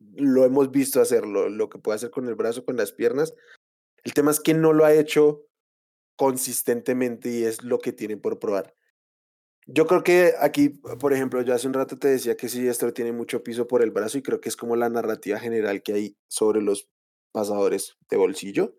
[0.00, 3.36] lo hemos visto hacerlo, lo que puede hacer con el brazo, con las piernas.
[4.02, 5.46] El tema es que no lo ha hecho
[6.16, 8.74] consistentemente y es lo que tiene por probar.
[9.66, 12.92] Yo creo que aquí, por ejemplo, yo hace un rato te decía que sí, esto
[12.92, 15.92] tiene mucho piso por el brazo y creo que es como la narrativa general que
[15.92, 16.88] hay sobre los
[17.30, 18.74] pasadores de bolsillo,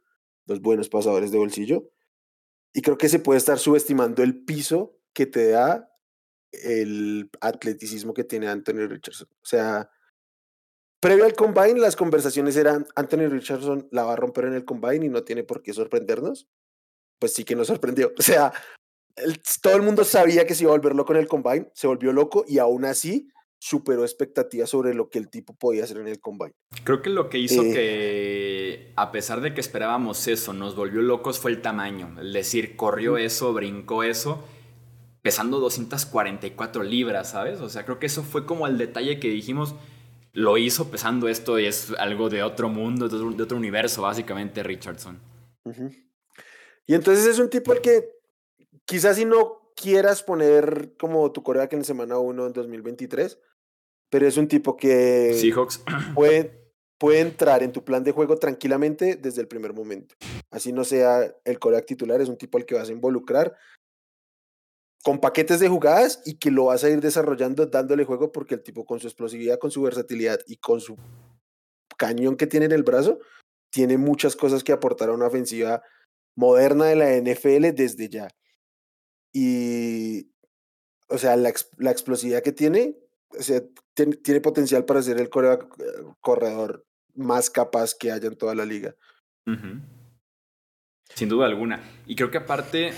[0.46, 1.90] los buenos pasadores de bolsillo.
[2.74, 5.90] Y creo que se puede estar subestimando el piso que te da
[6.52, 9.28] el atleticismo que tiene Anthony Richardson.
[9.32, 9.90] O sea,
[11.00, 15.06] previo al combine, las conversaciones eran Anthony Richardson la va a romper en el combine
[15.06, 16.48] y no tiene por qué sorprendernos.
[17.20, 18.12] Pues sí que nos sorprendió.
[18.20, 18.54] O sea,
[19.62, 22.12] todo el mundo sabía que se iba a volver loco en el combine, se volvió
[22.12, 23.30] loco y aún así
[23.64, 26.54] superó expectativas sobre lo que el tipo podía hacer en el combine.
[26.84, 27.72] Creo que lo que hizo eh.
[27.74, 32.14] que, a pesar de que esperábamos eso, nos volvió locos fue el tamaño.
[32.22, 34.44] Es decir, corrió eso, brincó eso,
[35.22, 37.62] pesando 244 libras, ¿sabes?
[37.62, 39.76] O sea, creo que eso fue como el detalle que dijimos,
[40.34, 45.22] lo hizo pesando esto y es algo de otro mundo, de otro, universo, básicamente, Richardson.
[46.86, 48.10] Y entonces es un tipo al que
[48.84, 53.40] quizás si no quieras poner como tu coreback en semana 1 en 2023,
[54.14, 55.84] pero es un tipo que Seahawks.
[56.14, 60.14] Puede, puede entrar en tu plan de juego tranquilamente desde el primer momento.
[60.52, 63.58] Así no sea el coreback titular, es un tipo al que vas a involucrar
[65.04, 68.62] con paquetes de jugadas y que lo vas a ir desarrollando dándole juego porque el
[68.62, 70.96] tipo con su explosividad, con su versatilidad y con su
[71.98, 73.18] cañón que tiene en el brazo,
[73.72, 75.82] tiene muchas cosas que aportar a una ofensiva
[76.36, 78.28] moderna de la NFL desde ya.
[79.34, 80.32] Y,
[81.10, 83.03] o sea, la, la explosividad que tiene
[83.38, 83.62] o sea,
[83.94, 88.96] tiene, potencial para ser el corredor más capaz que haya en toda la liga.
[91.16, 91.82] Sin duda alguna.
[92.06, 92.94] Y creo que aparte,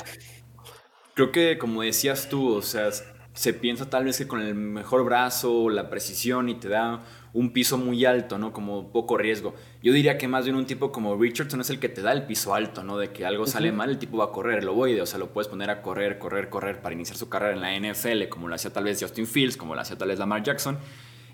[1.14, 2.90] creo que como decías tú, o sea,
[3.34, 7.04] se piensa tal vez que con el mejor brazo, la precisión y te da
[7.36, 8.54] un piso muy alto, ¿no?
[8.54, 9.54] Como poco riesgo.
[9.84, 12.24] Yo diría que más bien un tipo como Richardson es el que te da el
[12.24, 12.98] piso alto, ¿no?
[12.98, 15.34] De que algo sale mal, el tipo va a correr, el ovoide, o sea, lo
[15.34, 18.56] puedes poner a correr, correr, correr para iniciar su carrera en la NFL, como lo
[18.56, 20.80] hacía tal vez Justin Fields, como lo hacía tal vez Lamar Jackson,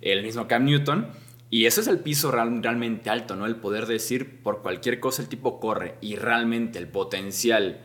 [0.01, 1.07] el mismo Cam Newton.
[1.51, 3.45] Y ese es el piso realmente alto, ¿no?
[3.45, 7.79] El poder decir por cualquier cosa el tipo corre y realmente el potencial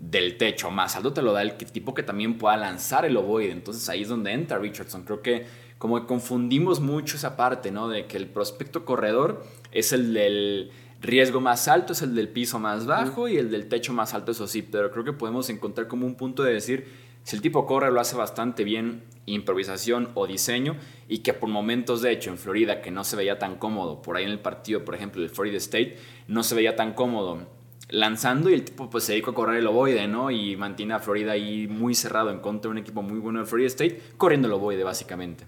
[0.00, 3.50] del techo más alto te lo da el tipo que también pueda lanzar el ovoide.
[3.50, 5.02] Entonces ahí es donde entra Richardson.
[5.02, 7.88] Creo que como que confundimos mucho esa parte, ¿no?
[7.88, 12.58] De que el prospecto corredor es el del riesgo más alto, es el del piso
[12.58, 15.86] más bajo y el del techo más alto, eso sí, pero creo que podemos encontrar
[15.86, 16.86] como un punto de decir,
[17.22, 20.76] si el tipo corre lo hace bastante bien, improvisación o diseño,
[21.08, 24.16] y que por momentos, de hecho, en Florida, que no se veía tan cómodo, por
[24.16, 27.46] ahí en el partido, por ejemplo, del Florida State, no se veía tan cómodo
[27.90, 30.30] lanzando y el tipo pues se dedicó a correr el ovoide, ¿no?
[30.30, 33.46] Y mantiene a Florida ahí muy cerrado en contra de un equipo muy bueno de
[33.46, 35.46] Florida State, corriendo el ovoide básicamente.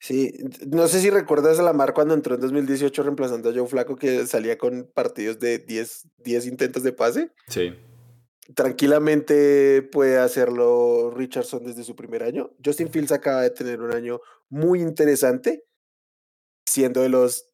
[0.00, 0.32] Sí,
[0.68, 4.26] no sé si recuerdas a Lamar cuando entró en 2018 reemplazando a Joe Flaco que
[4.26, 7.32] salía con partidos de 10, 10 intentos de pase.
[7.48, 7.74] Sí.
[8.54, 12.54] Tranquilamente puede hacerlo Richardson desde su primer año.
[12.64, 15.64] Justin Fields acaba de tener un año muy interesante,
[16.64, 17.50] siendo de los,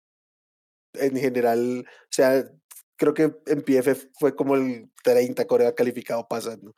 [0.92, 2.44] en general, o sea,
[2.96, 6.74] creo que en PFF fue como el 30 Corea calificado pasando.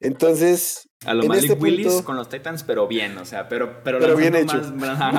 [0.00, 0.88] Entonces.
[1.04, 4.36] A lo Malik este Willis con los Titans, pero bien, o sea, pero, pero, bien
[4.36, 4.62] hecho.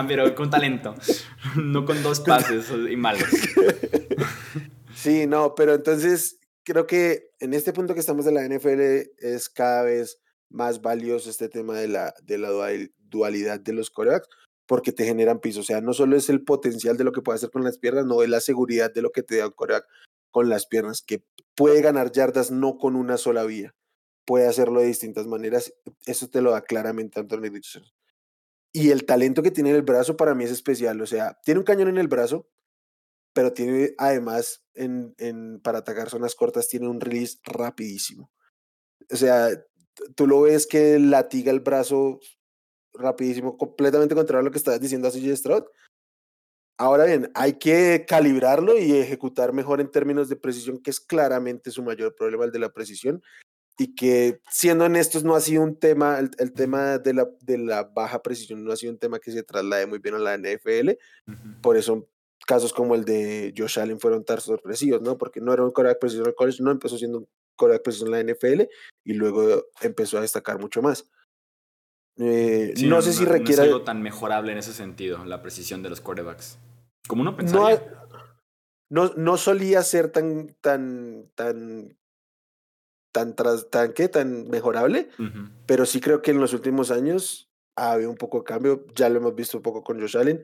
[0.08, 0.96] pero con talento.
[1.56, 3.28] no con dos pases y malos.
[4.96, 9.50] sí, no, pero entonces creo que en este punto que estamos de la NFL es
[9.50, 10.20] cada vez
[10.50, 12.50] más valioso este tema de la, de la
[13.10, 14.30] dualidad de los corebacks
[14.66, 15.60] porque te generan piso.
[15.60, 18.06] O sea, no solo es el potencial de lo que puede hacer con las piernas,
[18.06, 19.86] no es la seguridad de lo que te da un coreback
[20.32, 21.24] con las piernas, que
[21.56, 23.76] puede ganar yardas no con una sola vía
[24.26, 25.74] puede hacerlo de distintas maneras.
[26.06, 27.84] Eso te lo da claramente Anthony Richardson.
[28.72, 31.00] Y el talento que tiene en el brazo para mí es especial.
[31.02, 32.50] O sea, tiene un cañón en el brazo,
[33.34, 38.32] pero tiene además en, en, para atacar zonas cortas, tiene un release rapidísimo.
[39.12, 39.50] O sea,
[40.16, 42.20] tú lo ves que latiga el brazo
[42.94, 45.64] rapidísimo, completamente contrario a lo que estabas diciendo a CJ Stroud.
[46.80, 51.70] Ahora bien, hay que calibrarlo y ejecutar mejor en términos de precisión, que es claramente
[51.70, 53.22] su mayor problema, el de la precisión
[53.78, 57.84] y que siendo honestos no ha sido un tema, el, tema de la, de la,
[57.84, 60.92] baja precisión no ha sido un tema que se traslade muy bien a la NFL,
[61.62, 62.08] por eso
[62.46, 65.18] casos como el de Josh Allen fueron tan sorpresivos, ¿no?
[65.18, 67.28] Porque no era un de precisión al college, no empezó siendo un
[67.70, 68.64] de precisión en la NFL
[69.06, 71.10] y luego empezó a destacar mucho más.
[72.18, 73.58] Eh, no, sé si requiere...
[73.58, 76.58] No es algo tan mejorable en ese sentido, la precisión de los quarterbacks.
[77.08, 78.06] Como uno pensaría.
[78.90, 81.98] No, no, no solía ser tan, tan, tan
[83.14, 85.08] tan, tras, tan, tan mejorable,
[85.66, 88.86] pero sí creo que en los últimos años ha habido un poco de cambio.
[88.96, 90.44] Ya lo hemos visto un poco con Josh Allen,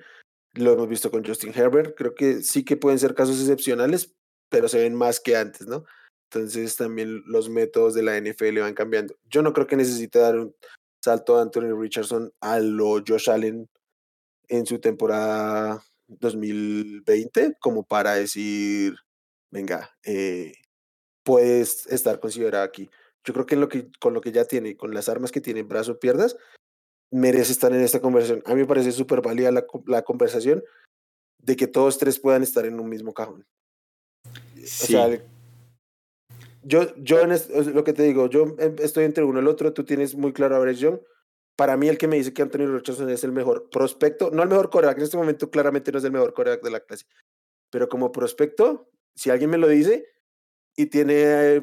[0.53, 1.95] lo hemos visto con Justin Herbert.
[1.97, 4.15] Creo que sí que pueden ser casos excepcionales,
[4.49, 5.83] pero se ven más que antes, ¿no?
[6.31, 9.15] Entonces también los métodos de la NFL van cambiando.
[9.29, 10.55] Yo no creo que necesite dar un
[11.03, 13.67] salto a Anthony Richardson a lo Josh Allen
[14.47, 18.95] en su temporada 2020 como para decir,
[19.49, 20.53] venga, eh,
[21.29, 22.89] puedes estar considerado aquí.
[23.23, 25.41] Yo creo que, en lo que con lo que ya tiene, con las armas que
[25.41, 26.35] tiene, brazo, piernas,
[27.11, 28.41] merece estar en esta conversación.
[28.47, 30.63] A mí me parece súper válida la, la, conversación
[31.37, 33.45] de que todos tres puedan estar en un mismo cajón.
[34.25, 35.21] O sea,
[36.63, 39.71] yo, yo en lo que te digo, yo em, estoy entre uno y el otro,
[39.71, 40.99] tú tienes muy claro a Bryce Young,
[41.55, 44.49] para mí el que me dice que Anthony Richardson es el mejor prospecto, no el
[44.49, 47.05] mejor coreback, en este momento claramente no es el mejor coreback de la clase,
[47.69, 50.07] pero como prospecto, si alguien me lo dice
[50.79, 51.61] y tiene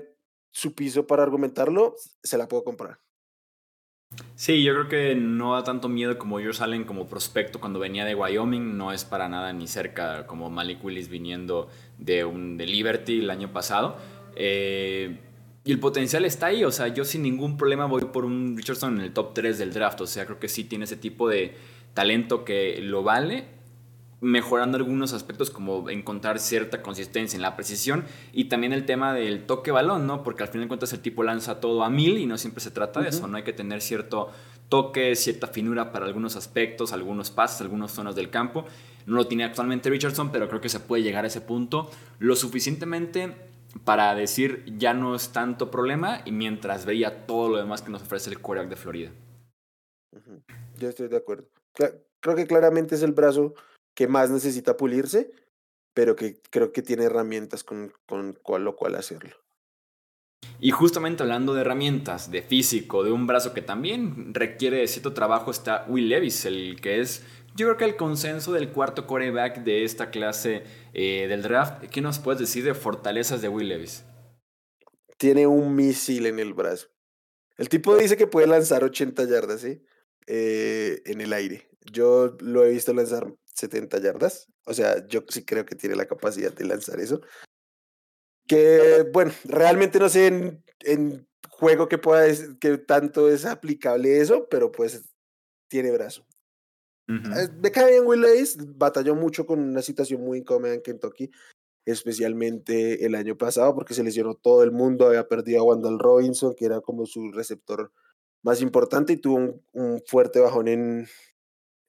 [0.51, 3.01] su piso para argumentarlo, se la puedo comprar.
[4.35, 8.05] Sí, yo creo que no da tanto miedo como ellos salen como prospecto cuando venía
[8.05, 13.21] de Wyoming, no es para nada ni cerca como Malik Willis viniendo de, un, Liberty
[13.21, 13.97] el año pasado.
[14.35, 15.19] Eh,
[15.65, 18.99] y el potencial está ahí, o sea, yo sin ningún problema voy por un Richardson
[18.99, 21.55] en el top 3 del draft, o sea, creo que sí tiene ese tipo de
[21.95, 23.56] talento que lo vale,
[24.27, 29.47] mejorando algunos aspectos como encontrar cierta consistencia en la precisión y también el tema del
[29.47, 30.25] toque balón, ¿no?
[30.25, 32.73] Porque al final de cuentas el tipo lanza todo a mil y no siempre se
[32.73, 33.37] trata de eso, ¿no?
[33.37, 34.33] Hay que tener cierto
[34.69, 38.65] toque, cierta finura para algunos aspectos, algunos pases, algunas zonas del campo.
[39.07, 42.35] No lo tiene actualmente Richardson, pero creo que se puede llegar a ese punto lo
[42.35, 43.33] suficientemente
[43.85, 48.03] para decir ya no es tanto problema y mientras veía todo lo demás que nos
[48.03, 49.11] ofrece el quarterback de Florida.
[50.79, 51.47] Yo estoy de acuerdo.
[52.21, 53.55] Creo que claramente es el brazo
[53.97, 55.33] que más necesita pulirse,
[55.93, 59.35] pero que creo que tiene herramientas con, con lo cual hacerlo.
[60.61, 65.13] Y justamente hablando de herramientas, de físico, de un brazo que también requiere de cierto
[65.13, 67.25] trabajo, está Will Levis, el que es
[67.57, 72.03] yo creo que el consenso del cuarto coreback de esta clase eh, del draft, ¿qué
[72.03, 74.05] nos puedes decir de fortalezas de Will Levis?
[75.17, 76.89] Tiene un misil en el brazo.
[77.57, 79.83] El tipo dice que puede lanzar 80 yardas ¿sí?
[80.27, 81.67] Eh, en el aire.
[81.91, 84.49] Yo lo he visto lanzar 70 yardas.
[84.65, 87.21] O sea, yo sí creo que tiene la capacidad de lanzar eso.
[88.47, 92.27] Que, bueno, realmente no sé en, en juego que pueda,
[92.61, 95.03] que tanto es aplicable eso, pero pues
[95.69, 96.27] tiene brazo.
[97.09, 101.31] Me cae bien Will Levis, batalló mucho con una situación muy incómoda en Kentucky,
[101.85, 106.55] especialmente el año pasado, porque se lesionó todo el mundo, había perdido a Wandall Robinson,
[106.57, 107.93] que era como su receptor
[108.43, 111.07] más importante, y tuvo un, fuerte bajón en,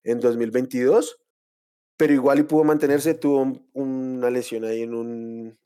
[0.03, 1.19] en 2022,
[1.97, 5.59] pero igual y pudo mantenerse, tuvo una lesión ahí en un,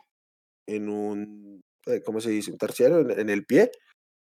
[0.65, 2.51] en un, eh, ¿cómo se dice?
[2.51, 3.71] Un terciario, en, el pie,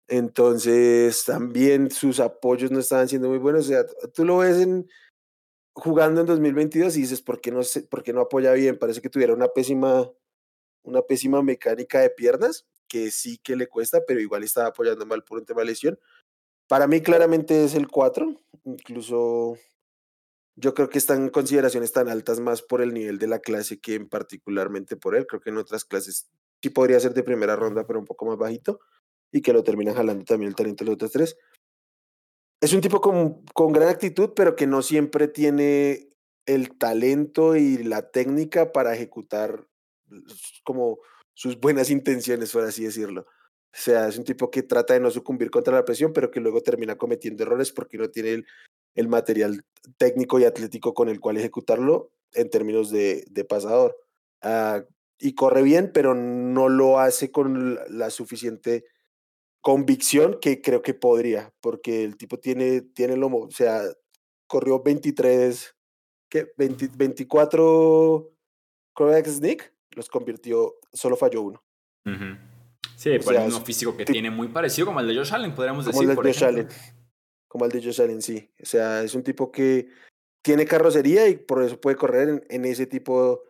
[0.08, 3.66] entonces también sus apoyos no estaban siendo muy buenos.
[3.66, 4.90] O sea, tú lo ves en,
[5.74, 8.80] jugando en 2022 y dices, ¿por qué no, por qué no apoya bien?
[8.80, 10.12] Parece que tuviera una pésima,
[10.84, 15.24] una pésima mecánica de piernas, que sí que le cuesta, pero igual estaba apoyando mal
[15.24, 16.00] por un tema de lesión.
[16.68, 18.36] Para mí claramente es el 4,
[18.66, 19.58] incluso
[20.62, 23.96] yo creo que están consideraciones tan altas más por el nivel de la clase que
[23.96, 25.26] en particularmente por él.
[25.28, 26.30] Creo que en otras clases
[26.62, 28.80] sí podría ser de primera ronda, pero un poco más bajito,
[29.32, 31.38] y que lo terminan jalando también el talento de los otros tres
[32.62, 36.10] es un tipo con, con gran actitud, pero que no siempre tiene
[36.46, 39.68] el talento y la técnica para ejecutar
[40.64, 41.00] como
[41.34, 43.26] sus buenas intenciones, por así decirlo.
[43.74, 46.40] O sea, es un tipo que trata de no sucumbir contra la presión, pero que
[46.40, 48.46] luego termina cometiendo errores porque no tiene el,
[48.96, 49.64] el material
[49.98, 53.98] técnico y atlético con el cual ejecutarlo en términos de, de pasador.
[54.44, 54.84] Uh,
[55.20, 58.86] y corre bien, pero no lo hace con la suficiente
[59.62, 63.84] convicción que creo que podría, porque el tipo tiene, tiene lomo, o sea,
[64.48, 65.76] corrió 23,
[66.28, 66.52] ¿qué?
[66.58, 68.32] 20, 24
[68.94, 71.64] corebacks Nick, los convirtió, solo falló uno.
[72.96, 76.08] Sí, por uno físico que tiene muy parecido como el de Josh Allen, podríamos decir.
[76.08, 76.68] Como el de Josh Allen.
[77.52, 78.50] Como el de Josh Allen, sí.
[78.62, 79.90] O sea, es un tipo que
[80.42, 83.44] tiene carrocería y por eso puede correr en, en ese tipo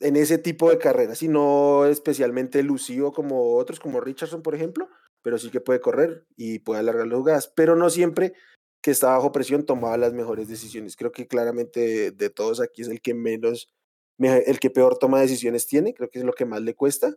[0.00, 4.88] en ese tipo de carreras y no especialmente elusivo como otros, como Richardson, por ejemplo,
[5.22, 8.34] pero sí que puede correr y puede alargar las jugadas, pero no siempre
[8.82, 10.96] que está bajo presión tomaba las mejores decisiones.
[10.96, 13.72] Creo que claramente de, todos aquí es el que menos,
[14.18, 17.14] el que peor toma decisiones tiene, creo que es lo que más le cuesta,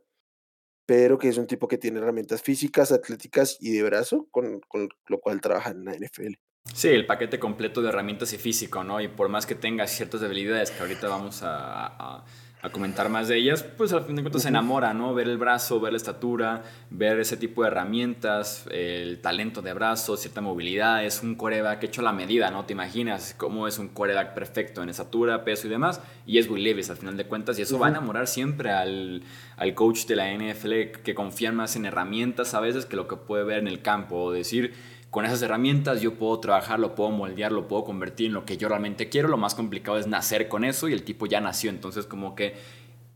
[0.85, 4.89] pero que es un tipo que tiene herramientas físicas, atléticas y de brazo, con, con
[5.07, 6.33] lo cual trabaja en la NFL.
[6.73, 8.99] Sí, el paquete completo de herramientas y físico, ¿no?
[8.99, 12.25] Y por más que tenga ciertas debilidades que ahorita vamos a a
[12.71, 15.13] comentar más de ellas, pues al fin de cuentas se enamora, ¿no?
[15.13, 20.17] Ver el brazo, ver la estatura, ver ese tipo de herramientas, el talento de brazo,
[20.17, 22.65] cierta movilidad, es un coreback hecho a la medida, ¿no?
[22.65, 26.63] Te imaginas cómo es un coreback perfecto en estatura, peso y demás, y es Will
[26.63, 29.23] Levis al final de cuentas, y eso va a enamorar siempre al,
[29.57, 33.15] al coach de la NFL que confía más en herramientas a veces que lo que
[33.15, 34.73] puede ver en el campo, o decir
[35.15, 38.57] con esas herramientas yo puedo trabajar, lo puedo moldear, lo puedo convertir en lo que
[38.57, 39.29] yo realmente quiero.
[39.29, 41.69] Lo más complicado es nacer con eso y el tipo ya nació.
[41.69, 42.55] Entonces como que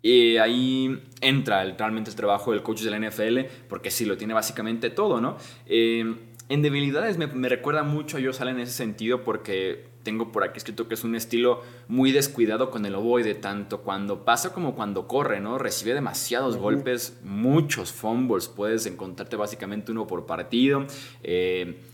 [0.01, 4.33] eh, ahí entra realmente el trabajo del coach de la NFL porque sí, lo tiene
[4.33, 5.35] básicamente todo, ¿no?
[5.65, 6.15] Eh,
[6.47, 10.87] en debilidades me, recuerda mucho a Josh en ese sentido porque tengo por aquí escrito
[10.87, 15.41] que es un estilo muy descuidado con el ovoide, tanto cuando pasa como cuando corre,
[15.41, 15.57] ¿no?
[15.57, 20.85] Recibe demasiados golpes, muchos fumbles, puedes encontrarte básicamente uno por partido.
[21.23, 21.88] Eh,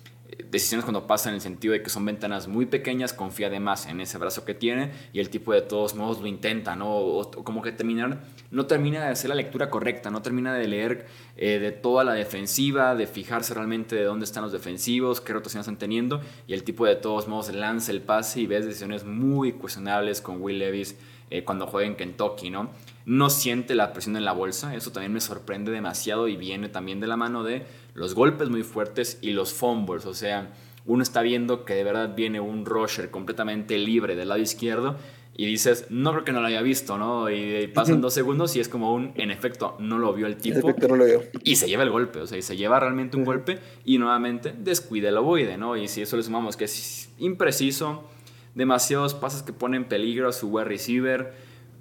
[0.50, 4.02] decisiones cuando pasan en el sentido de que son ventanas muy pequeñas, confía además en
[4.02, 6.96] ese brazo que tiene y el tipo de todos modos lo intenta, ¿no?
[6.96, 8.22] O, como que terminar,
[8.52, 11.08] no termina de hacer la lectura correcta, no termina de leer
[11.38, 15.66] eh, de toda la defensiva, de fijarse realmente de dónde están los defensivos, qué rotaciones
[15.68, 19.54] están teniendo y el tipo de todos modos lanza el pase y ves decisiones muy
[19.54, 20.96] cuestionables con Will Levis
[21.30, 22.70] eh, cuando juega en Kentucky, ¿no?
[23.06, 27.00] No siente la presión en la bolsa, eso también me sorprende demasiado y viene también
[27.00, 30.06] de la mano de los golpes muy fuertes y los fumbles.
[30.06, 30.52] O sea,
[30.86, 34.98] uno está viendo que de verdad viene un rusher completamente libre del lado izquierdo
[35.38, 37.30] y dices, no creo que no lo haya visto, ¿no?
[37.30, 40.74] Y pasan dos segundos y es como un, en efecto, no lo vio el tipo.
[40.88, 41.24] No lo vio.
[41.44, 44.54] Y se lleva el golpe, o sea, y se lleva realmente un golpe y nuevamente
[44.58, 45.76] descuida el ovoide, ¿no?
[45.76, 48.06] Y si eso le sumamos que es impreciso,
[48.54, 51.34] demasiados pases que ponen en peligro a su wide receiver,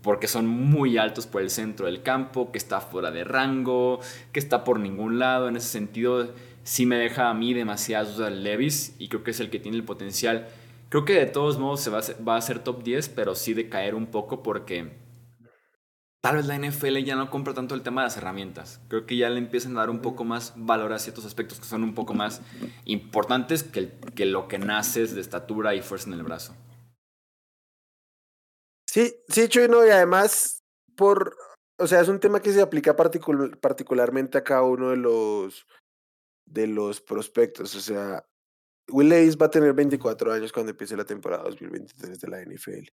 [0.04, 4.00] porque son muy altos por el centro del campo, que está fuera de rango,
[4.32, 5.48] que está por ningún lado.
[5.48, 6.28] En ese sentido,
[6.62, 9.78] sí me deja a mí demasiadas dudas Levis y creo que es el que tiene
[9.78, 10.46] el potencial.
[10.90, 13.94] Creo que de todos modos se va a, ser, top 10, pero sí de caer
[13.94, 14.92] un poco porque
[16.20, 18.82] tal vez la NFL ya no compra tanto el tema de las herramientas.
[18.88, 21.64] Creo que ya le empiezan a dar un poco más valor a ciertos aspectos que
[21.64, 22.42] son un poco más
[22.84, 26.54] importantes que, que lo que naces de estatura y fuerza en el brazo.
[28.94, 30.62] Sí, sí, Chuy, no, y además,
[30.94, 31.36] por,
[31.80, 35.66] o sea, es un tema que se aplica particularmente a cada uno de los,
[36.46, 37.74] de los prospectos.
[37.74, 38.24] O sea,
[38.86, 42.86] Will Levis va a tener 24 años cuando empiece la temporada 2023 de la NFL.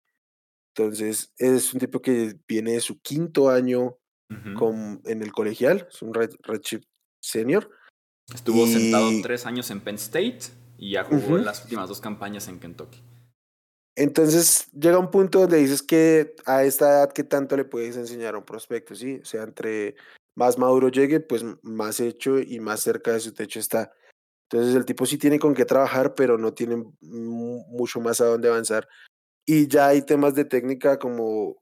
[0.75, 3.99] Entonces, es un tipo que viene de su quinto año
[4.57, 6.87] con, en el colegial, es un red, redshift
[7.21, 7.69] senior.
[8.33, 10.39] Estuvo sentado tres años en Penn State
[10.79, 13.03] y ya jugó las últimas dos campañas en Kentucky.
[13.95, 18.35] Entonces llega un punto donde dices que a esta edad que tanto le puedes enseñar
[18.35, 19.19] a un prospecto, ¿sí?
[19.21, 19.95] O sea, entre
[20.35, 23.91] más maduro llegue, pues más hecho y más cerca de su techo está.
[24.49, 28.47] Entonces el tipo sí tiene con qué trabajar, pero no tiene mucho más a dónde
[28.47, 28.87] avanzar.
[29.45, 31.61] Y ya hay temas de técnica como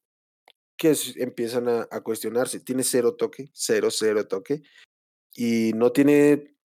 [0.77, 2.59] que empiezan a, a cuestionarse.
[2.59, 4.61] Tiene cero toque, cero, cero toque.
[5.35, 6.55] Y no tiene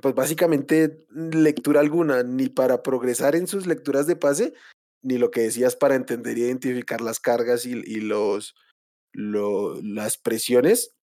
[0.00, 4.54] pues básicamente lectura alguna, ni para progresar en sus lecturas de pase,
[5.04, 8.56] ni lo que decías para entender y identificar las cargas y, y los,
[9.12, 10.96] las presiones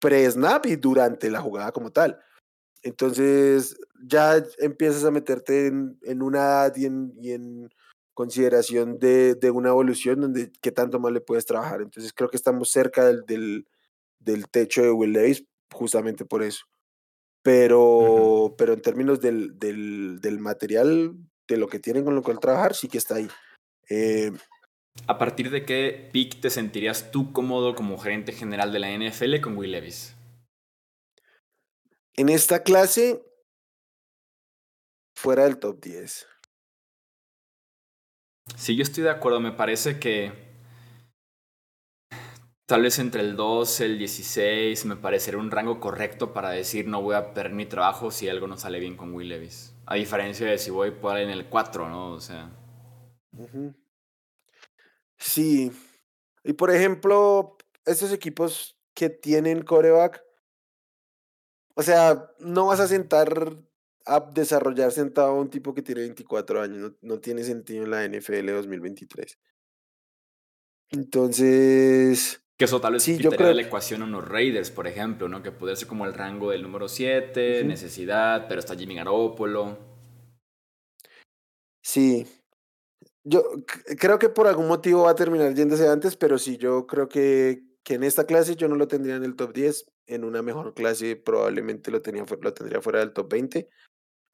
[0.00, 2.20] pre-snap y durante la jugada como tal.
[2.82, 3.76] Entonces
[4.06, 7.70] ya empiezas a meterte en, en una edad y en, y en
[8.12, 11.80] consideración de, de, una evolución donde qué tanto más le puedes trabajar.
[11.80, 13.66] Entonces creo que estamos cerca del, del,
[14.18, 16.64] del techo de Will Davis justamente por eso.
[17.42, 21.16] Pero, pero en términos del, del, del material,
[21.48, 23.28] de lo que tienen con lo cual trabajar, sí que está ahí.
[23.88, 24.32] Eh,
[25.06, 29.40] ¿A partir de qué pick te sentirías tú cómodo como gerente general de la NFL
[29.40, 30.14] con Will Levis?
[32.16, 33.24] En esta clase,
[35.16, 36.26] fuera del top 10.
[38.56, 39.40] Sí, yo estoy de acuerdo.
[39.40, 40.32] Me parece que
[42.66, 46.86] tal vez entre el 12 y el 16 me parecería un rango correcto para decir
[46.86, 49.73] no voy a perder mi trabajo si algo no sale bien con Will Levis.
[49.86, 52.12] A diferencia de si voy por en el 4, ¿no?
[52.12, 52.50] O sea.
[55.18, 55.72] Sí.
[56.42, 60.22] Y por ejemplo, estos equipos que tienen coreback,
[61.74, 63.58] o sea, no vas a sentar
[64.06, 68.06] a desarrollar sentado a un tipo que tiene 24 años, no, tiene sentido en la
[68.06, 69.38] NFL 2023.
[70.90, 72.43] Entonces...
[72.56, 73.52] Que eso tal vez sí, yo creo...
[73.52, 75.42] la ecuación a unos Raiders, por ejemplo, ¿no?
[75.42, 79.76] Que puede ser como el rango del número 7, necesidad, pero está Jimmy Garoppolo.
[81.82, 82.26] Sí,
[83.24, 83.42] yo
[83.98, 87.64] creo que por algún motivo va a terminar yéndose antes, pero sí, yo creo que,
[87.82, 89.86] que en esta clase yo no lo tendría en el top 10.
[90.06, 93.68] En una mejor clase probablemente lo, tenía, lo tendría fuera del top 20.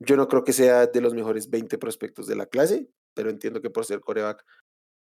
[0.00, 3.60] Yo no creo que sea de los mejores 20 prospectos de la clase, pero entiendo
[3.60, 4.44] que por ser coreback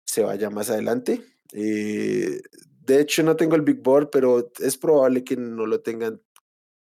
[0.04, 1.22] se vaya más adelante.
[1.52, 2.40] Eh,
[2.86, 6.22] de hecho, no tengo el Big Board, pero es probable que no lo tengan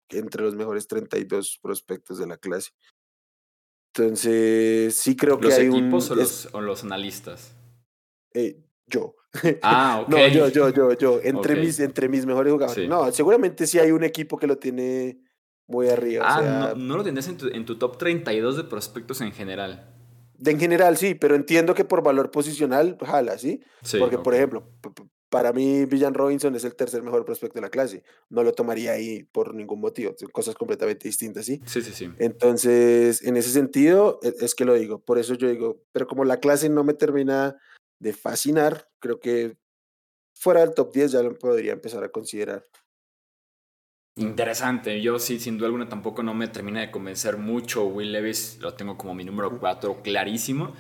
[0.10, 2.72] entre los mejores 32 prospectos de la clase.
[3.94, 7.56] Entonces, sí creo que hay equipos un, o, los, o los analistas?
[8.34, 9.16] Eh, yo.
[9.62, 10.10] Ah, ok.
[10.10, 11.20] no, yo, yo, yo, yo.
[11.22, 12.90] Entre, mis, entre mis mejores jugadores.
[12.90, 15.20] No, seguramente sí hay un equipo que lo tiene
[15.68, 16.26] muy arriba.
[16.26, 19.94] Ah, no, lo tienes en tu, en tu top 32 de prospectos en general.
[20.38, 23.62] De en general, sí, pero entiendo que por valor posicional, jala, ¿sí?
[23.84, 24.72] sí Porque, por ejemplo,
[25.30, 28.04] para mí, Villan Robinson es el tercer mejor prospecto de la clase.
[28.30, 30.14] No lo tomaría ahí por ningún motivo.
[30.18, 31.62] Son cosas completamente distintas, ¿sí?
[31.66, 32.10] Sí, sí, sí.
[32.20, 35.00] Entonces, en ese sentido, e, es que lo digo.
[35.00, 37.58] Por eso yo digo, pero como la clase no me termina
[38.00, 39.58] de fascinar, creo que
[40.34, 42.64] fuera del top 10 ya lo podría empezar a considerar.
[44.16, 45.02] Interesante.
[45.02, 47.86] Yo sí, sin duda alguna, tampoco no me termina de convencer mucho.
[47.86, 50.74] Will Levis lo tengo como mi número 4 clarísimo.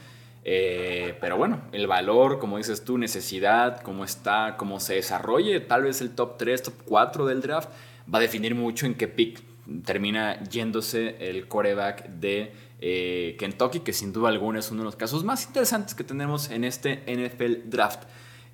[0.50, 5.84] Eh, pero bueno, el valor, como dices tú, necesidad, cómo está, cómo se desarrolle, tal
[5.84, 7.70] vez el top 3, top 4 del draft,
[8.12, 9.41] va a definir mucho en qué pick
[9.84, 14.95] termina yéndose el coreback de eh, Kentucky, que sin duda alguna es uno de los
[14.95, 18.04] casos más interesantes que tenemos en este NFL draft.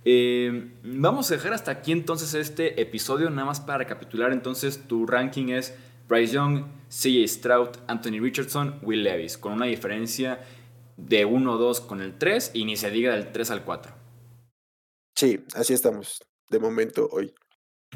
[0.04, 4.34] Eh, vamos a dejar hasta aquí entonces este episodio, nada más para recapitular.
[4.34, 5.76] Entonces, tu ranking es
[6.10, 10.40] Bryce Young, CJ Stroud, Anthony Richardson, Will Levis, con una diferencia
[10.98, 13.94] de 1-2 con el 3 y ni se diga del 3 al 4.
[15.16, 16.20] Sí, así estamos
[16.50, 17.34] de momento hoy.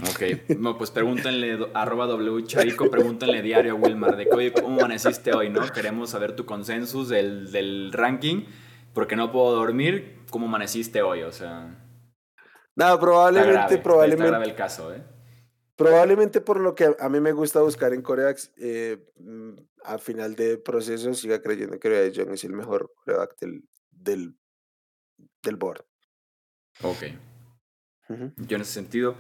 [0.02, 2.44] Ok, no, pues pregúntenle, arroba W
[2.92, 5.50] pregúntenle diario a Wilmar de que, ¿cómo amaneciste hoy?
[5.50, 8.46] no Queremos saber tu consensus del, del ranking,
[8.94, 11.24] porque no puedo dormir, ¿cómo amaneciste hoy?
[11.24, 11.84] O sea...
[12.76, 14.44] No, probablemente, probablemente.
[14.44, 15.04] el caso, ¿eh?
[15.76, 18.98] Probablemente por lo que a mí me gusta buscar en Coreax, eh,
[19.88, 24.36] a final de proceso siga creyendo que Bryce Young es el mejor coreback del, del,
[25.42, 25.86] del board.
[26.84, 27.04] Ok.
[28.38, 29.16] Yo en ese sentido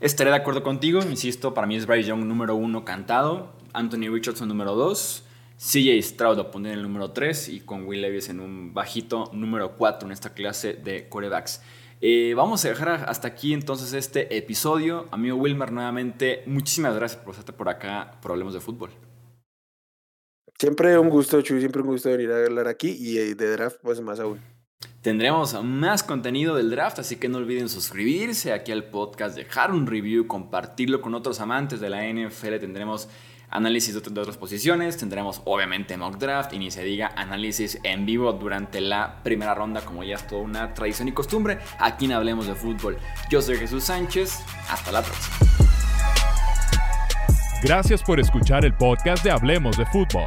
[0.00, 1.00] estaré de acuerdo contigo.
[1.02, 5.24] Insisto, para mí es Bryce Young número uno cantado, Anthony Richardson número dos,
[5.58, 9.30] CJ Stroud lo pondré en el número tres y con Will Levis en un bajito
[9.32, 11.62] número cuatro en esta clase de corebacks.
[12.00, 15.06] Eh, vamos a dejar hasta aquí entonces este episodio.
[15.12, 18.90] Amigo Wilmer, nuevamente, muchísimas gracias por estar por acá, Problemas de Fútbol.
[20.62, 23.78] Siempre un gusto, Chuy, siempre un gusto venir a hablar aquí y eh, de draft,
[23.82, 24.38] pues más aún.
[25.00, 29.88] Tendremos más contenido del draft, así que no olviden suscribirse aquí al podcast, dejar un
[29.88, 32.60] review, compartirlo con otros amantes de la NFL.
[32.60, 33.08] Tendremos
[33.50, 38.32] análisis de otras posiciones, tendremos obviamente mock draft y ni se diga análisis en vivo
[38.32, 41.58] durante la primera ronda, como ya es toda una tradición y costumbre.
[41.80, 42.98] Aquí en Hablemos de Fútbol.
[43.28, 44.38] Yo soy Jesús Sánchez,
[44.70, 45.38] hasta la próxima.
[47.64, 50.26] Gracias por escuchar el podcast de Hablemos de Fútbol.